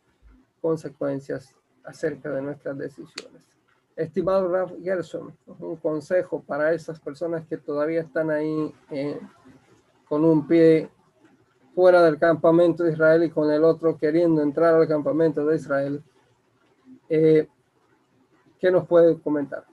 [0.61, 3.42] consecuencias acerca de nuestras decisiones.
[3.97, 9.20] Estimado Ralph Gerson, un consejo para esas personas que todavía están ahí eh,
[10.09, 10.90] con un pie
[11.75, 16.03] fuera del campamento de Israel y con el otro queriendo entrar al campamento de Israel.
[17.09, 17.49] Eh,
[18.61, 19.64] ¿Qué nos puede comentar?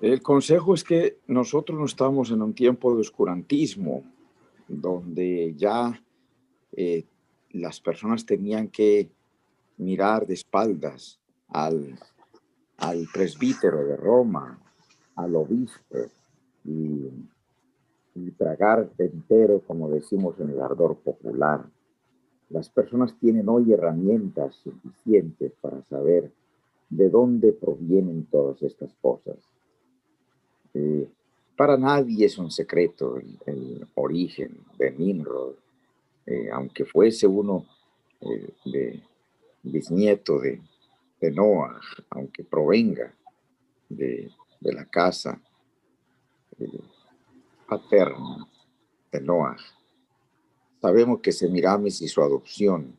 [0.00, 4.02] El consejo es que nosotros no estamos en un tiempo de oscurantismo,
[4.66, 6.02] donde ya
[6.72, 7.04] eh,
[7.50, 9.10] las personas tenían que
[9.80, 11.98] mirar de espaldas al,
[12.78, 14.58] al presbítero de Roma,
[15.16, 15.98] al obispo,
[16.64, 17.08] y,
[18.14, 21.64] y tragar entero, como decimos en el ardor popular.
[22.50, 26.30] Las personas tienen hoy herramientas suficientes para saber
[26.88, 29.36] de dónde provienen todas estas cosas
[30.74, 31.08] eh,
[31.56, 35.54] para nadie es un secreto el, origen de Nimrod,
[36.26, 37.66] eh, aunque fuese uno
[38.20, 39.02] eh, de
[39.62, 40.60] bisnieto de,
[41.20, 43.14] de, Noah, aunque provenga
[43.88, 45.40] de, de la casa
[47.68, 48.48] paterna
[49.12, 49.56] de Noah.
[50.80, 52.96] Sabemos que Semiramis y su adopción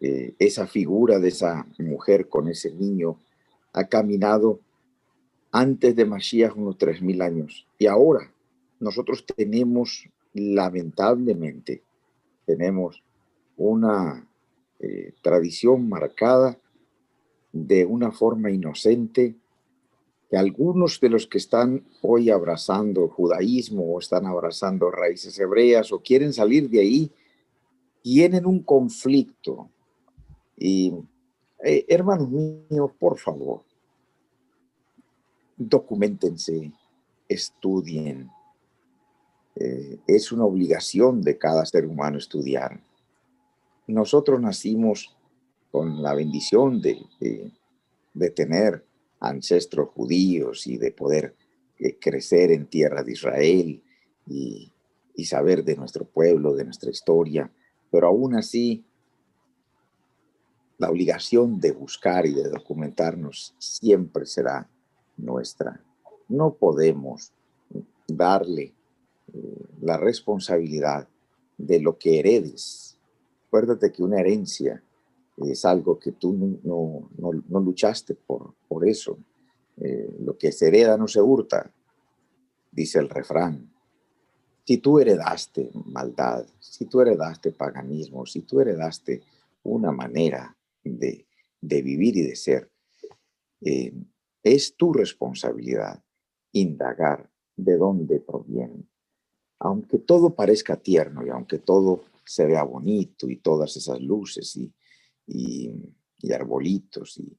[0.00, 3.18] eh, esa figura de esa mujer con ese niño
[3.72, 4.60] ha caminado
[5.50, 7.66] antes de Mashiach unos 3.000 años.
[7.78, 8.30] Y ahora
[8.80, 11.82] nosotros tenemos, lamentablemente,
[12.44, 13.02] tenemos
[13.56, 14.26] una
[14.80, 16.58] eh, tradición marcada
[17.52, 19.36] de una forma inocente
[20.28, 26.00] que algunos de los que están hoy abrazando judaísmo o están abrazando raíces hebreas o
[26.00, 27.12] quieren salir de ahí,
[28.02, 29.70] tienen un conflicto.
[30.56, 30.92] Y
[31.62, 33.62] eh, hermanos míos, por favor,
[35.56, 36.72] documentense,
[37.28, 38.28] estudien.
[39.56, 42.80] Eh, es una obligación de cada ser humano estudiar.
[43.86, 45.16] Nosotros nacimos
[45.70, 47.02] con la bendición de,
[48.14, 48.84] de, tener
[49.20, 51.34] ancestros judíos y de poder
[51.78, 53.82] eh, crecer en tierra de Israel
[54.26, 54.72] y,
[55.14, 57.50] y saber de nuestro pueblo, de nuestra historia,
[57.90, 58.84] pero aún así
[60.78, 64.68] la obligación de buscar y de documentarnos siempre será
[65.16, 65.80] nuestra.
[66.28, 67.32] No podemos
[68.08, 68.72] darle
[69.32, 71.08] eh, la responsabilidad
[71.56, 72.93] de lo que heredes.
[73.54, 74.82] Acuérdate que una herencia
[75.36, 76.32] es algo que tú
[76.64, 79.16] no, no, luchaste por, por eso.
[79.76, 81.72] Eh, lo que se hereda no se hurta,
[82.72, 83.72] dice el refrán.
[84.66, 89.22] Si tú heredaste maldad, si tú heredaste paganismo, si tú heredaste
[89.62, 91.24] una manera de,
[91.60, 92.72] de vivir y de ser,
[93.60, 93.94] eh,
[94.42, 96.02] es tu responsabilidad
[96.50, 98.88] indagar de dónde proviene.
[99.60, 104.72] Aunque todo parezca tierno y aunque todo se vea bonito y todas esas luces y,
[105.26, 107.38] y, arbolitos y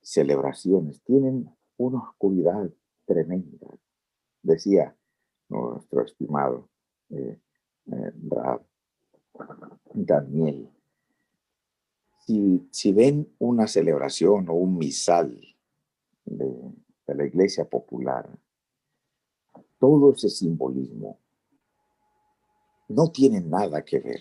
[0.00, 2.70] celebraciones tienen una oscuridad
[3.04, 3.66] tremenda,
[4.42, 4.96] decía
[5.48, 6.70] nuestro estimado
[7.10, 7.38] eh,
[7.92, 8.12] eh,
[9.92, 10.70] Daniel.
[12.24, 15.38] Si, si, ven una celebración o un misal
[16.24, 16.74] de,
[17.06, 18.28] la iglesia popular,
[19.78, 21.20] todo ese simbolismo
[22.88, 24.20] no tiene nada que ver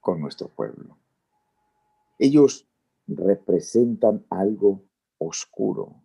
[0.00, 0.98] con nuestro pueblo.
[2.18, 2.68] Ellos
[3.06, 4.84] representan algo
[5.18, 6.02] oscuro.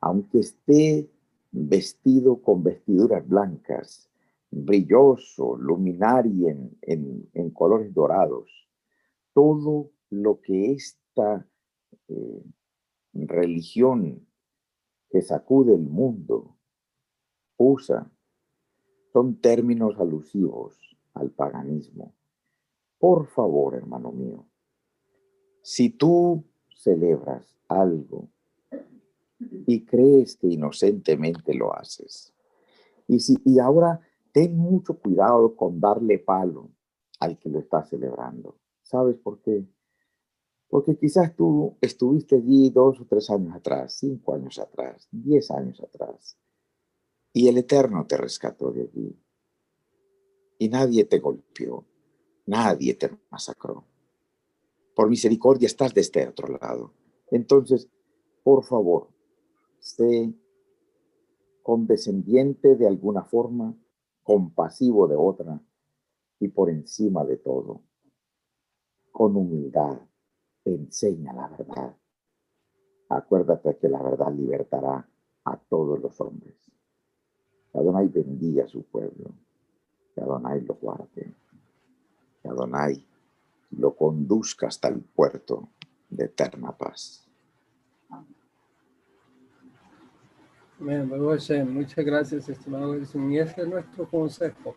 [0.00, 1.10] Aunque esté
[1.50, 4.10] vestido con vestiduras blancas,
[4.50, 6.48] brilloso, luminario
[6.82, 8.68] en, en, colores dorados,
[9.32, 11.46] todo lo que esta
[12.08, 12.42] eh,
[13.12, 14.26] religión
[15.10, 16.56] que sacude el mundo
[17.56, 18.10] usa
[19.16, 20.78] son términos alusivos
[21.14, 22.14] al paganismo.
[22.98, 24.46] Por favor, hermano mío,
[25.62, 26.44] si tú
[26.76, 28.28] celebras algo
[29.66, 32.34] y crees que inocentemente lo haces,
[33.08, 33.98] y, si, y ahora
[34.32, 36.68] ten mucho cuidado con darle palo
[37.18, 38.58] al que lo está celebrando.
[38.82, 39.66] ¿Sabes por qué?
[40.68, 45.80] Porque quizás tú estuviste allí dos o tres años atrás, cinco años atrás, diez años
[45.80, 46.36] atrás,
[47.36, 49.14] y el Eterno te rescató de allí.
[50.58, 51.84] Y nadie te golpeó,
[52.46, 53.84] nadie te masacró.
[54.94, 56.94] Por misericordia estás de este otro lado.
[57.30, 57.90] Entonces,
[58.42, 59.10] por favor,
[59.80, 60.32] sé
[61.62, 63.76] condescendiente de alguna forma,
[64.22, 65.62] compasivo de otra,
[66.40, 67.82] y por encima de todo,
[69.12, 70.00] con humildad
[70.64, 71.98] enseña la verdad.
[73.10, 75.06] Acuérdate que la verdad libertará
[75.44, 76.75] a todos los hombres.
[77.76, 79.34] Adonai bendiga a su pueblo.
[80.16, 81.34] Adonai lo guarde.
[82.44, 83.06] Adonai
[83.72, 85.68] lo conduzca hasta el puerto
[86.08, 87.28] de eterna paz.
[90.78, 93.30] muchas gracias, estimado Wilson.
[93.30, 94.74] Y ese es nuestro consejo.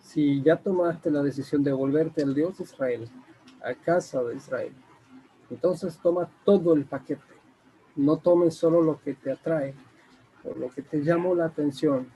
[0.00, 3.08] Si ya tomaste la decisión de volverte al Dios de Israel,
[3.62, 4.74] a casa de Israel.
[5.48, 7.22] Entonces toma todo el paquete.
[7.96, 9.74] No tomes solo lo que te atrae
[10.44, 12.08] o lo que te llamó la atención,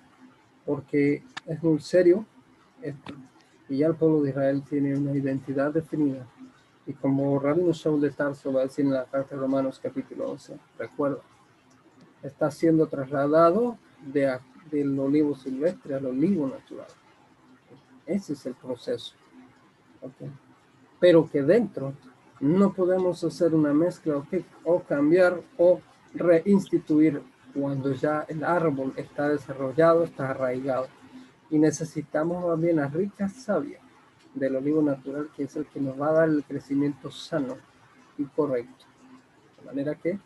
[0.64, 2.26] porque es muy serio
[2.82, 3.14] esto.
[3.68, 6.26] Y ya el pueblo de Israel tiene una identidad definida.
[6.86, 10.30] Y como Rabino Shaul de Tarso va a decir en la carta de Romanos capítulo
[10.30, 11.20] 11, recuerda,
[12.22, 13.76] está siendo trasladado
[14.06, 14.38] de,
[14.70, 16.88] del olivo silvestre al olivo natural.
[18.06, 19.14] Ese es el proceso.
[20.00, 20.30] Okay
[21.00, 21.94] pero que dentro
[22.40, 24.22] no podemos hacer una mezcla
[24.64, 25.80] o cambiar o
[26.14, 27.22] reinstituir
[27.54, 30.88] cuando ya el árbol está desarrollado, está arraigado.
[31.50, 33.80] Y necesitamos más bien la rica savia
[34.34, 37.56] del olivo natural, que es el que nos va a dar el crecimiento sano
[38.16, 38.84] y correcto.
[39.58, 40.18] De manera que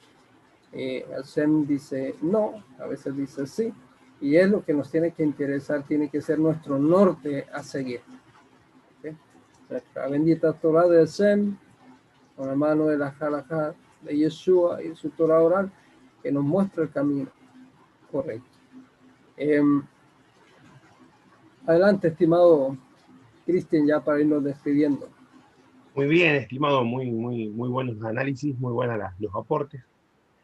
[0.72, 3.72] eh, el dice no, a veces dice sí,
[4.20, 8.00] y es lo que nos tiene que interesar, tiene que ser nuestro norte a seguir
[9.72, 11.56] nuestra bendita Torah de Sem,
[12.36, 15.72] con la mano de la Jalajá de Yeshua y su Torah oral,
[16.22, 17.28] que nos muestra el camino
[18.10, 18.46] correcto.
[19.36, 19.82] Em,
[21.66, 22.76] adelante, estimado
[23.46, 25.08] Cristian, ya para irnos despidiendo.
[25.94, 29.82] Muy bien, estimado, muy, muy, muy buenos análisis, muy buenos los aportes.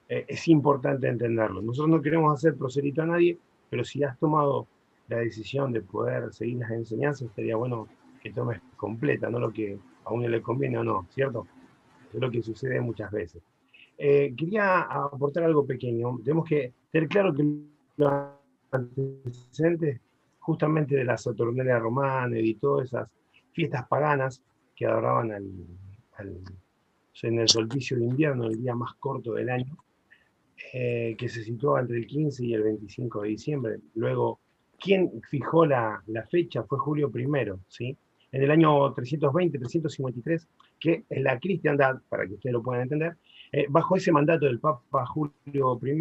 [0.08, 1.62] Eh, es importante entenderlo.
[1.62, 3.38] Nosotros no queremos hacer proselito a nadie,
[3.70, 4.66] pero si has tomado
[5.08, 7.88] la decisión de poder seguir las enseñanzas, estaría bueno
[8.22, 11.46] que tomes completa, no lo que a uno le conviene o no, ¿cierto?
[12.12, 13.42] Es lo que sucede muchas veces.
[13.99, 16.18] Eh, quería aportar algo pequeño.
[16.24, 17.44] Tenemos que tener claro que
[17.96, 18.12] los
[18.70, 20.01] antecedentes
[20.38, 23.09] justamente de la Saturnalia romana y todas esas
[23.53, 24.42] fiestas paganas
[24.74, 25.44] que adoraban al,
[27.22, 29.76] en el solsticio de invierno, el día más corto del año,
[30.72, 33.78] eh, que se situaba entre el 15 y el 25 de diciembre.
[33.94, 34.40] Luego,
[34.78, 37.26] quien fijó la, fecha fue Julio I,
[37.68, 37.96] ¿sí?
[38.30, 43.16] En el año 320, 353, que en la cristiandad, para que ustedes lo puedan entender,
[43.53, 45.99] eh, bajo ese mandato del Papa Julio I,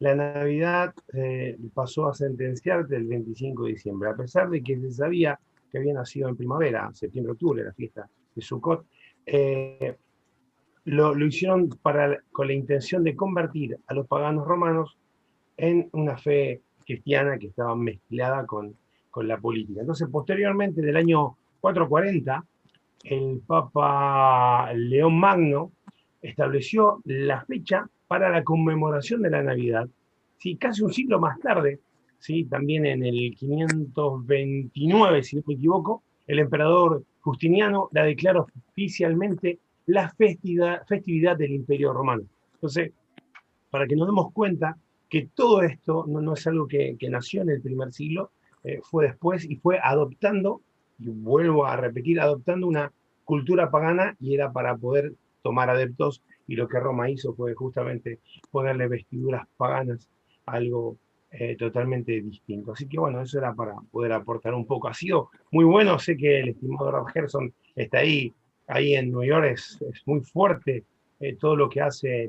[0.00, 4.92] la Navidad eh, pasó a sentenciar el 25 de diciembre, a pesar de que se
[4.92, 5.38] sabía
[5.70, 8.86] que había nacido en primavera, septiembre-octubre, la fiesta de Sukkot,
[9.26, 9.96] eh,
[10.84, 14.96] lo, hicieron para, con la intención de convertir a los paganos romanos
[15.56, 18.74] en una fe cristiana que estaba mezclada con,
[19.10, 19.82] con la política.
[19.82, 22.44] Entonces, posteriormente, del año 440,
[23.04, 25.72] el Papa León Magno
[26.22, 29.88] estableció la fecha para la conmemoración de la Navidad,
[30.38, 30.56] ¿sí?
[30.56, 31.80] casi un siglo más tarde,
[32.18, 32.44] ¿sí?
[32.44, 40.08] también en el 529, si no me equivoco, el emperador Justiniano la declaró oficialmente la
[40.10, 42.22] festividad, festividad del Imperio Romano.
[42.54, 42.92] Entonces,
[43.70, 44.76] para que nos demos cuenta
[45.08, 48.30] que todo esto no, es algo que, que, nació en el primer siglo,
[48.62, 50.62] eh, fue después y fue adoptando,
[50.98, 52.92] y vuelvo a repetir, adoptando una
[53.24, 55.12] cultura pagana y era para poder
[55.42, 58.20] tomar adeptos y lo que Roma hizo fue justamente
[58.50, 60.08] ponerle vestiduras paganas,
[60.46, 60.96] algo
[61.30, 62.72] eh, totalmente distinto.
[62.72, 64.88] Así que bueno, eso era para poder aportar un poco.
[64.88, 68.32] Ha sido muy bueno, sé que el estimado Rob Gerson está ahí,
[68.66, 70.84] ahí en New York, es, muy fuerte
[71.20, 72.28] eh, todo lo que hace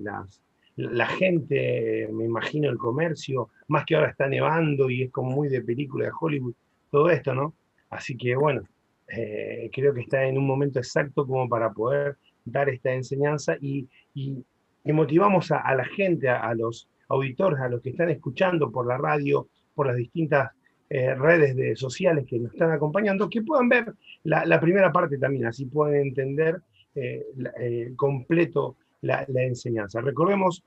[0.76, 5.49] la gente, me imagino el comercio, más que ahora está nevando y es como muy
[5.49, 6.53] de película de Hollywood,
[6.89, 7.53] todo esto, ¿no?
[7.89, 8.62] Así que bueno,
[9.07, 13.88] eh, creo que está en un momento exacto como para poder dar esta enseñanza y,
[14.14, 14.44] y,
[14.86, 19.48] motivamos a, la gente, a, los auditores, a los que están escuchando por la radio,
[19.76, 20.52] por las distintas
[20.89, 25.46] eh, redes de, sociales que nos están acompañando, que puedan ver la, primera parte también,
[25.46, 26.62] así pueden entender
[26.96, 27.26] eh,
[27.60, 30.02] eh, completo la, enseñanza.
[30.02, 30.64] Recordemos,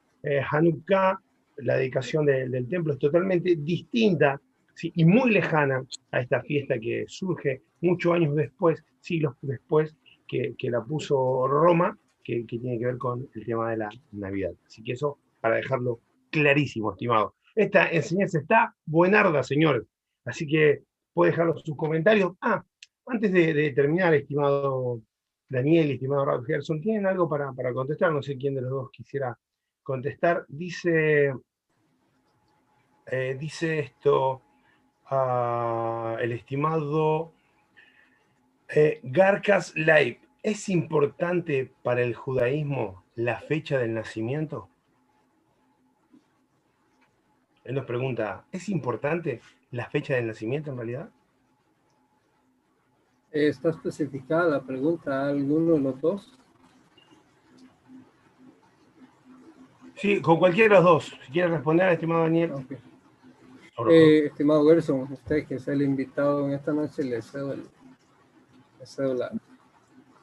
[0.50, 1.20] Hanukkah,
[1.58, 4.40] la dedicación del templo es totalmente distinta
[4.82, 9.94] y muy lejana a esta fiesta que surge muchos años después, siglos después,
[10.26, 14.52] que, la puso Roma, que, tiene que ver con el tema de la Navidad.
[14.66, 16.00] Así que eso para dejarlo
[16.30, 17.34] clarísimo, estimado.
[17.54, 19.84] Esta enseñanza está buenarda, señores.
[20.24, 22.32] Así que puede dejar sus comentarios.
[22.40, 22.64] Ah,
[23.06, 25.02] antes de, terminar, estimado
[25.48, 28.12] Daniel estimado Ralph Gerson, ¿tienen algo para, contestar?
[28.12, 29.38] No sé quién de los dos quisiera
[29.82, 30.44] contestar.
[30.48, 31.34] Dice,
[33.06, 34.42] eh, dice esto
[35.06, 37.34] ah, el estimado
[38.76, 44.68] eh, Garcas Live, ¿es importante para el judaísmo la fecha del nacimiento?
[47.62, 51.08] Él nos pregunta, ¿es importante la fecha del nacimiento en realidad?
[53.30, 56.38] ¿Está especificada la pregunta alguno de los dos?
[59.94, 61.18] Sí, con cualquiera de los dos.
[61.26, 62.52] Si quiere responder, estimado Daniel.
[63.88, 67.64] Eh, estimado Gerson, usted que es el invitado en esta noche, le cedo el,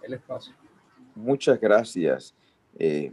[0.03, 0.53] el espacio.
[1.15, 2.33] Muchas gracias.
[2.77, 3.11] Eh,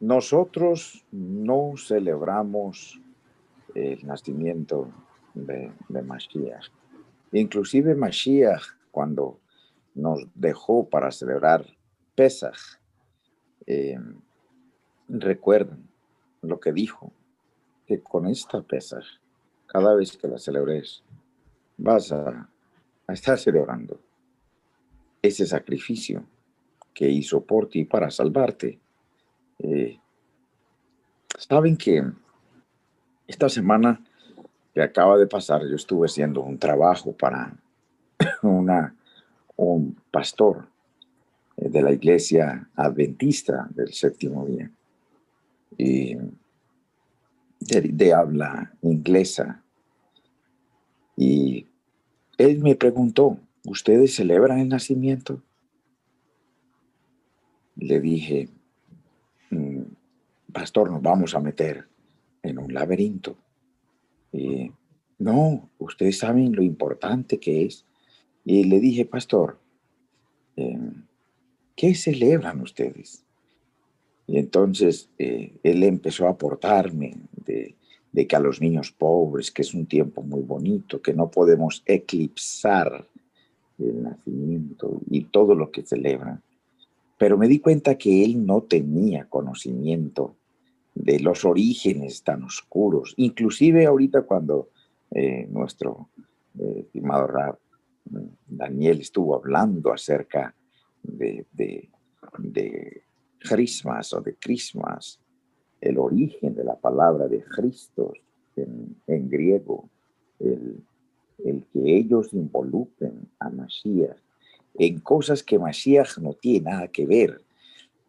[0.00, 3.00] nosotros no celebramos
[3.74, 4.90] el nacimiento
[5.34, 6.68] de, de Mashiach.
[7.32, 9.38] Inclusive Mashiach, cuando
[9.94, 11.66] nos dejó para celebrar
[12.14, 12.80] Pesach,
[13.66, 13.98] eh,
[15.08, 15.88] recuerden
[16.42, 17.12] lo que dijo,
[17.86, 19.04] que con esta Pesach,
[19.66, 21.02] cada vez que la celebres,
[21.76, 22.48] vas a
[23.08, 24.00] estar celebrando
[25.22, 26.24] ese sacrificio
[26.94, 28.78] que hizo por ti para salvarte.
[29.58, 29.98] Eh,
[31.38, 32.02] Saben que
[33.26, 34.02] esta semana
[34.74, 37.54] que acaba de pasar, yo estuve haciendo un trabajo para
[38.42, 38.94] una,
[39.56, 40.66] un pastor
[41.56, 44.70] eh, de la iglesia adventista del séptimo día
[45.76, 46.14] y
[47.60, 49.62] de, de habla inglesa.
[51.16, 51.66] Y
[52.38, 55.42] él me preguntó, ¿ustedes celebran el nacimiento?
[57.76, 58.48] le dije,
[59.50, 59.82] mm,
[60.52, 61.86] pastor, nos vamos a meter
[62.42, 63.36] en un laberinto.
[65.18, 67.86] No, ustedes saben lo importante que es.
[68.44, 69.58] Y le dije, pastor,
[70.56, 71.04] em,
[71.74, 73.24] ¿qué celebran ustedes?
[74.26, 77.74] Y entonces eh, él empezó a aportarme de,
[78.26, 83.06] que a los niños pobres, que es un tiempo muy bonito, que no podemos eclipsar
[83.78, 86.42] el nacimiento y todo lo que celebran.
[87.18, 90.36] Pero me di cuenta que él no tenía conocimiento
[90.94, 93.14] de los orígenes tan oscuros.
[93.16, 94.70] Inclusive ahorita cuando
[95.10, 96.08] eh, nuestro
[96.58, 97.58] eh, estimado Rab
[98.46, 100.54] Daniel estuvo hablando acerca
[101.02, 101.88] de, de,
[102.38, 103.02] de
[103.38, 105.20] Christmas o de Christmas,
[105.80, 108.12] el origen de la palabra de Cristo
[108.56, 109.88] en, griego,
[110.38, 110.82] el,
[111.48, 114.16] el, que ellos involucren a Mashiach
[114.78, 117.42] en cosas que Mashiach no tiene nada que ver.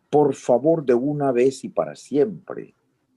[0.09, 2.73] Por favor, de una vez y para siempre,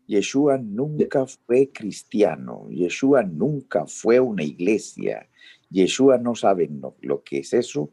[0.06, 5.28] Yeshua nunca fue cristiano, Yeshua nunca fue una iglesia,
[5.70, 6.68] Yeshua no sabe
[7.00, 7.90] lo que es eso,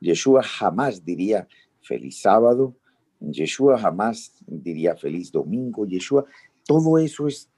[0.00, 1.46] Yeshua jamás diría
[1.80, 2.74] feliz sábado,
[3.20, 6.24] Yeshua jamás diría feliz domingo, Yeshua,
[6.66, 7.48] todo eso es,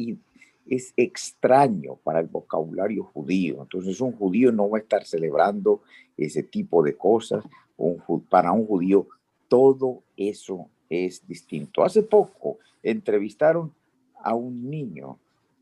[0.74, 3.60] es extraño para el vocabulario judío.
[3.60, 5.82] Entonces un judío no va a estar celebrando
[6.16, 7.44] ese tipo de cosas.
[8.30, 9.06] para un judío
[9.48, 11.84] todo eso es distinto.
[11.84, 13.74] Hace poco entrevistaron
[14.22, 15.18] a un niño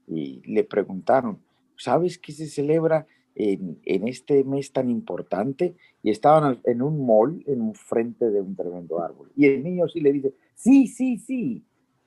[0.06, 1.40] y le preguntaron,
[1.76, 5.74] ¿sabes qué se celebra en, este mes tan importante?
[6.04, 9.32] Y estaban en un mall, en un frente de un tremendo árbol.
[9.34, 11.64] Y el niño sí le dice, sí, sí, sí,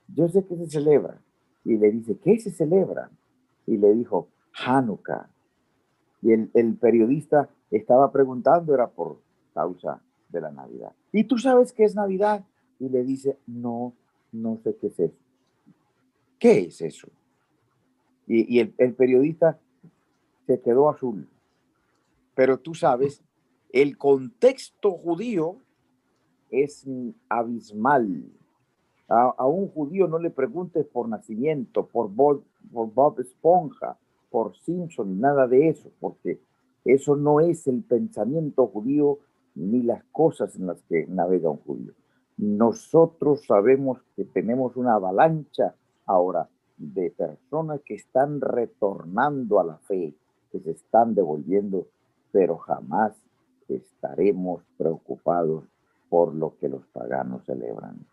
[0.08, 1.20] yo sé que se celebra.
[1.64, 3.10] Y le dice, ¿qué se celebra?
[3.66, 4.28] Y le dijo,
[4.64, 5.28] Hanukkah.
[6.22, 9.20] Y el, el periodista estaba preguntando, era por
[9.52, 10.92] causa de la Navidad.
[11.12, 12.44] ¿Y tú sabes qué es Navidad?
[12.78, 13.94] Y le dice, no,
[14.32, 15.24] no sé qué es eso.
[16.38, 17.08] ¿Qué es eso?
[18.26, 19.58] Y, el, periodista
[20.46, 21.28] se quedó azul.
[22.34, 23.22] Pero tú sabes,
[23.70, 25.58] el contexto judío
[26.50, 26.86] es
[27.28, 28.24] abismal.
[29.08, 32.42] A, un judío no le preguntes por nacimiento, por Bob,
[32.72, 33.98] por Bob Esponja,
[34.30, 36.40] por Simpson, nada de eso, porque
[36.84, 39.18] eso no es el pensamiento judío
[39.54, 41.92] ni las cosas en las que navega un judío.
[42.36, 45.74] Nosotros sabemos que tenemos una avalancha
[46.06, 50.14] ahora de personas que están retornando a la fe,
[50.50, 51.86] que se están devolviendo,
[52.32, 53.12] pero jamás
[53.68, 55.64] estaremos preocupados
[56.08, 58.04] por lo que los paganos celebran.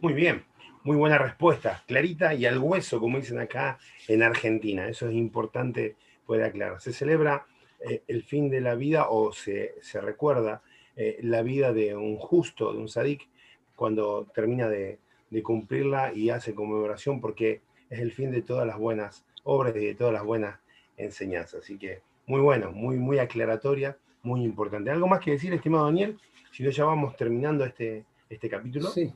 [0.00, 0.44] Muy bien,
[0.84, 4.88] muy buena respuesta, clarita y al hueso, como dicen acá en Argentina.
[4.88, 6.80] Eso es importante poder aclarar.
[6.80, 7.46] Se celebra
[7.80, 10.62] eh, el fin de la vida o se, recuerda
[10.94, 13.28] eh, la vida de un justo, de un sadik,
[13.74, 15.00] cuando termina de,
[15.42, 19.94] cumplirla y hace conmemoración porque es el fin de todas las buenas obras y de
[19.96, 20.60] todas las buenas
[20.96, 21.64] enseñanzas.
[21.64, 24.92] Así que muy bueno, muy, muy aclaratoria, muy importante.
[24.92, 26.16] ¿Algo más que decir, estimado Daniel?
[26.52, 28.90] Si no, ya vamos terminando este, este capítulo.
[28.90, 29.12] Sí,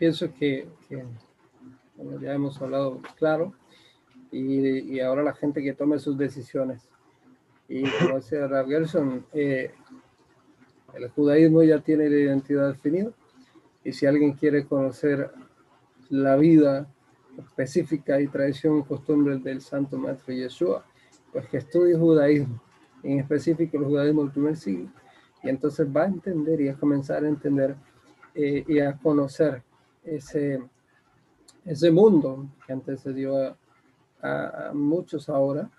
[0.00, 0.66] pienso que,
[2.22, 3.52] ya hemos hablado claro
[4.32, 6.88] y, ahora la gente que tome sus decisiones.
[7.68, 9.72] Y como decía Rav Gerson, eh,
[10.94, 13.10] el judaísmo ya tiene la identidad definida
[13.84, 15.30] y si alguien quiere conocer
[16.08, 16.90] la vida
[17.36, 20.84] específica y tradición y costumbres del Santo Maestro Yeshua,
[21.30, 22.58] pues que estudie judaísmo,
[23.02, 24.90] en específico el judaísmo del primer siglo,
[25.42, 27.76] y entonces va a entender y a comenzar a entender
[28.34, 29.62] eh, y a conocer
[30.16, 30.62] ese,
[31.64, 33.56] ese mundo que antecedió
[34.22, 35.70] a, a muchos ahora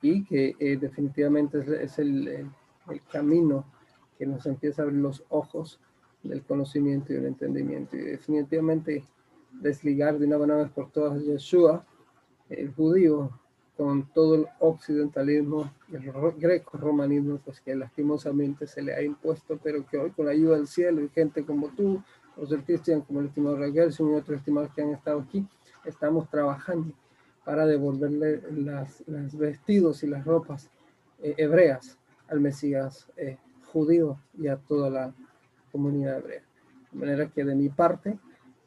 [0.00, 3.64] y que eh, definitivamente es, el, el camino
[4.18, 5.80] que nos empieza a abrir los ojos
[6.22, 7.96] del conocimiento y del entendimiento.
[7.96, 9.04] Y definitivamente
[9.52, 11.84] desligar de una buena vez por todas Yeshua,
[12.48, 13.30] el judío,
[13.76, 19.96] con todo el occidentalismo el greco-romanismo, pues que lastimosamente se le ha impuesto, pero que
[19.98, 22.02] hoy con la ayuda del cielo y gente como tú,
[22.36, 25.46] los Cristian, como el estimado Ragelson y otros estimados que han estado aquí,
[25.84, 26.92] estamos trabajando
[27.44, 30.70] para devolverle las, las vestidos y las ropas
[31.22, 33.36] eh, hebreas al Mesías eh,
[33.72, 35.14] judío y a toda la
[35.70, 36.42] comunidad hebrea.
[36.92, 38.18] De manera que de mi parte,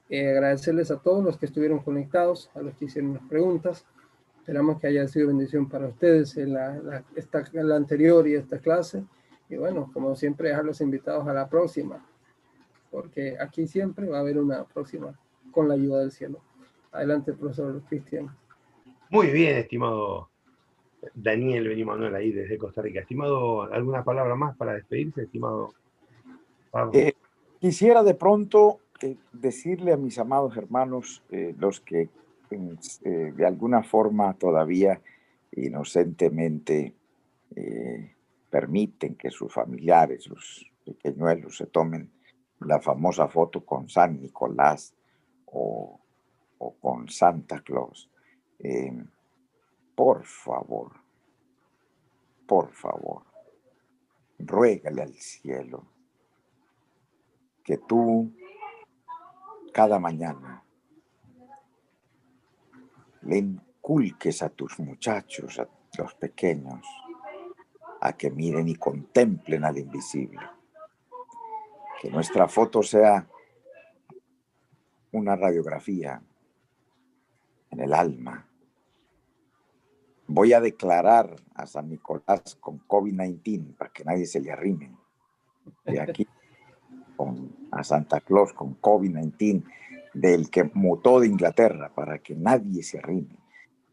[0.10, 3.86] eh, agradecerles a todos los que estuvieron conectados, a los que hicieron las preguntas.
[4.40, 9.04] Esperamos que haya sido bendición para ustedes en la, esta, la anterior y esta clase.
[9.50, 12.06] Y bueno, como siempre, dejarlos invitados a la próxima,
[12.96, 15.20] porque aquí siempre va a haber una próxima
[15.52, 16.40] con la ayuda del cielo.
[16.94, 18.34] Adelante, profesor Cristian.
[19.10, 20.30] Muy bien, estimado
[21.14, 23.02] Daniel Benimanuel ahí desde Costa Rica.
[23.02, 25.74] Estimado, ¿alguna palabra más para despedirse, estimado?
[26.94, 27.12] Eh,
[27.60, 32.08] quisiera de pronto eh, decirle a mis amados hermanos, eh, los que
[32.50, 35.02] de alguna forma todavía
[35.52, 36.94] inocentemente
[38.50, 42.15] permiten que sus familiares, sus pequeñuelos, se tomen
[42.60, 44.94] la famosa foto con San Nicolás
[45.46, 46.00] o,
[46.82, 48.10] con Santa Claus.
[49.96, 50.92] por favor,
[52.48, 53.24] por favor,
[54.40, 55.86] ruégale al cielo
[57.64, 58.32] que tú
[59.74, 60.64] cada mañana
[63.24, 66.86] le inculques a tus muchachos, a los pequeños,
[68.02, 70.55] a que miren y contemplen al invisible.
[72.02, 73.28] Que nuestra foto sea
[75.12, 76.22] una radiografía
[77.72, 78.48] en el alma.
[80.28, 84.92] Voy a declarar a San Nicolás con COVID-19 para que nadie se le arrime.
[85.86, 86.28] De aquí
[87.72, 89.64] a Santa Claus con COVID-19
[90.14, 93.38] del que mutó de Inglaterra para que nadie se arrime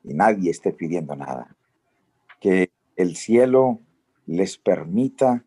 [0.04, 1.56] y nadie esté pidiendo nada.
[2.40, 3.80] Que el cielo
[4.26, 5.44] les permita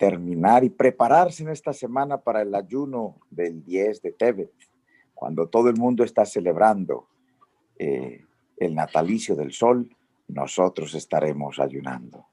[0.00, 4.50] terminar y prepararse en esta semana para el ayuno del 10 de Tebet,
[5.12, 7.06] cuando todo el mundo está celebrando
[7.78, 8.24] eh,
[8.56, 9.94] el natalicio del sol,
[10.26, 12.24] nosotros estaremos ayunando.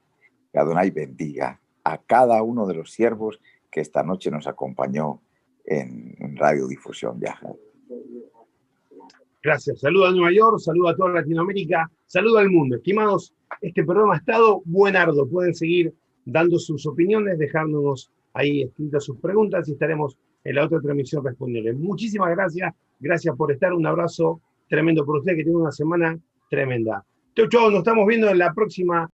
[0.50, 5.22] Que Adonai bendiga a cada uno de los siervos que esta noche nos acompañó
[5.66, 7.52] en, Radiodifusión Viaja.
[9.44, 9.82] Gracias.
[9.82, 12.78] Saludo a Nueva York, saludo a toda Latinoamérica, saludo al mundo.
[12.78, 15.28] Estimados, este programa ha estado buenardo.
[15.28, 15.94] Pueden seguir
[16.28, 21.80] dando sus opiniones, dejándonos ahí escritas sus preguntas y estaremos en la otra transmisión respondiéndoles.
[21.80, 22.74] Muchísimas gracias.
[23.00, 23.74] Gracias por estar.
[23.74, 26.18] Un abrazo tremendo por usted, que tenga una semana
[26.50, 27.04] tremenda.
[27.36, 27.70] Chau, chau.
[27.70, 29.06] Nos estamos viendo en la próxima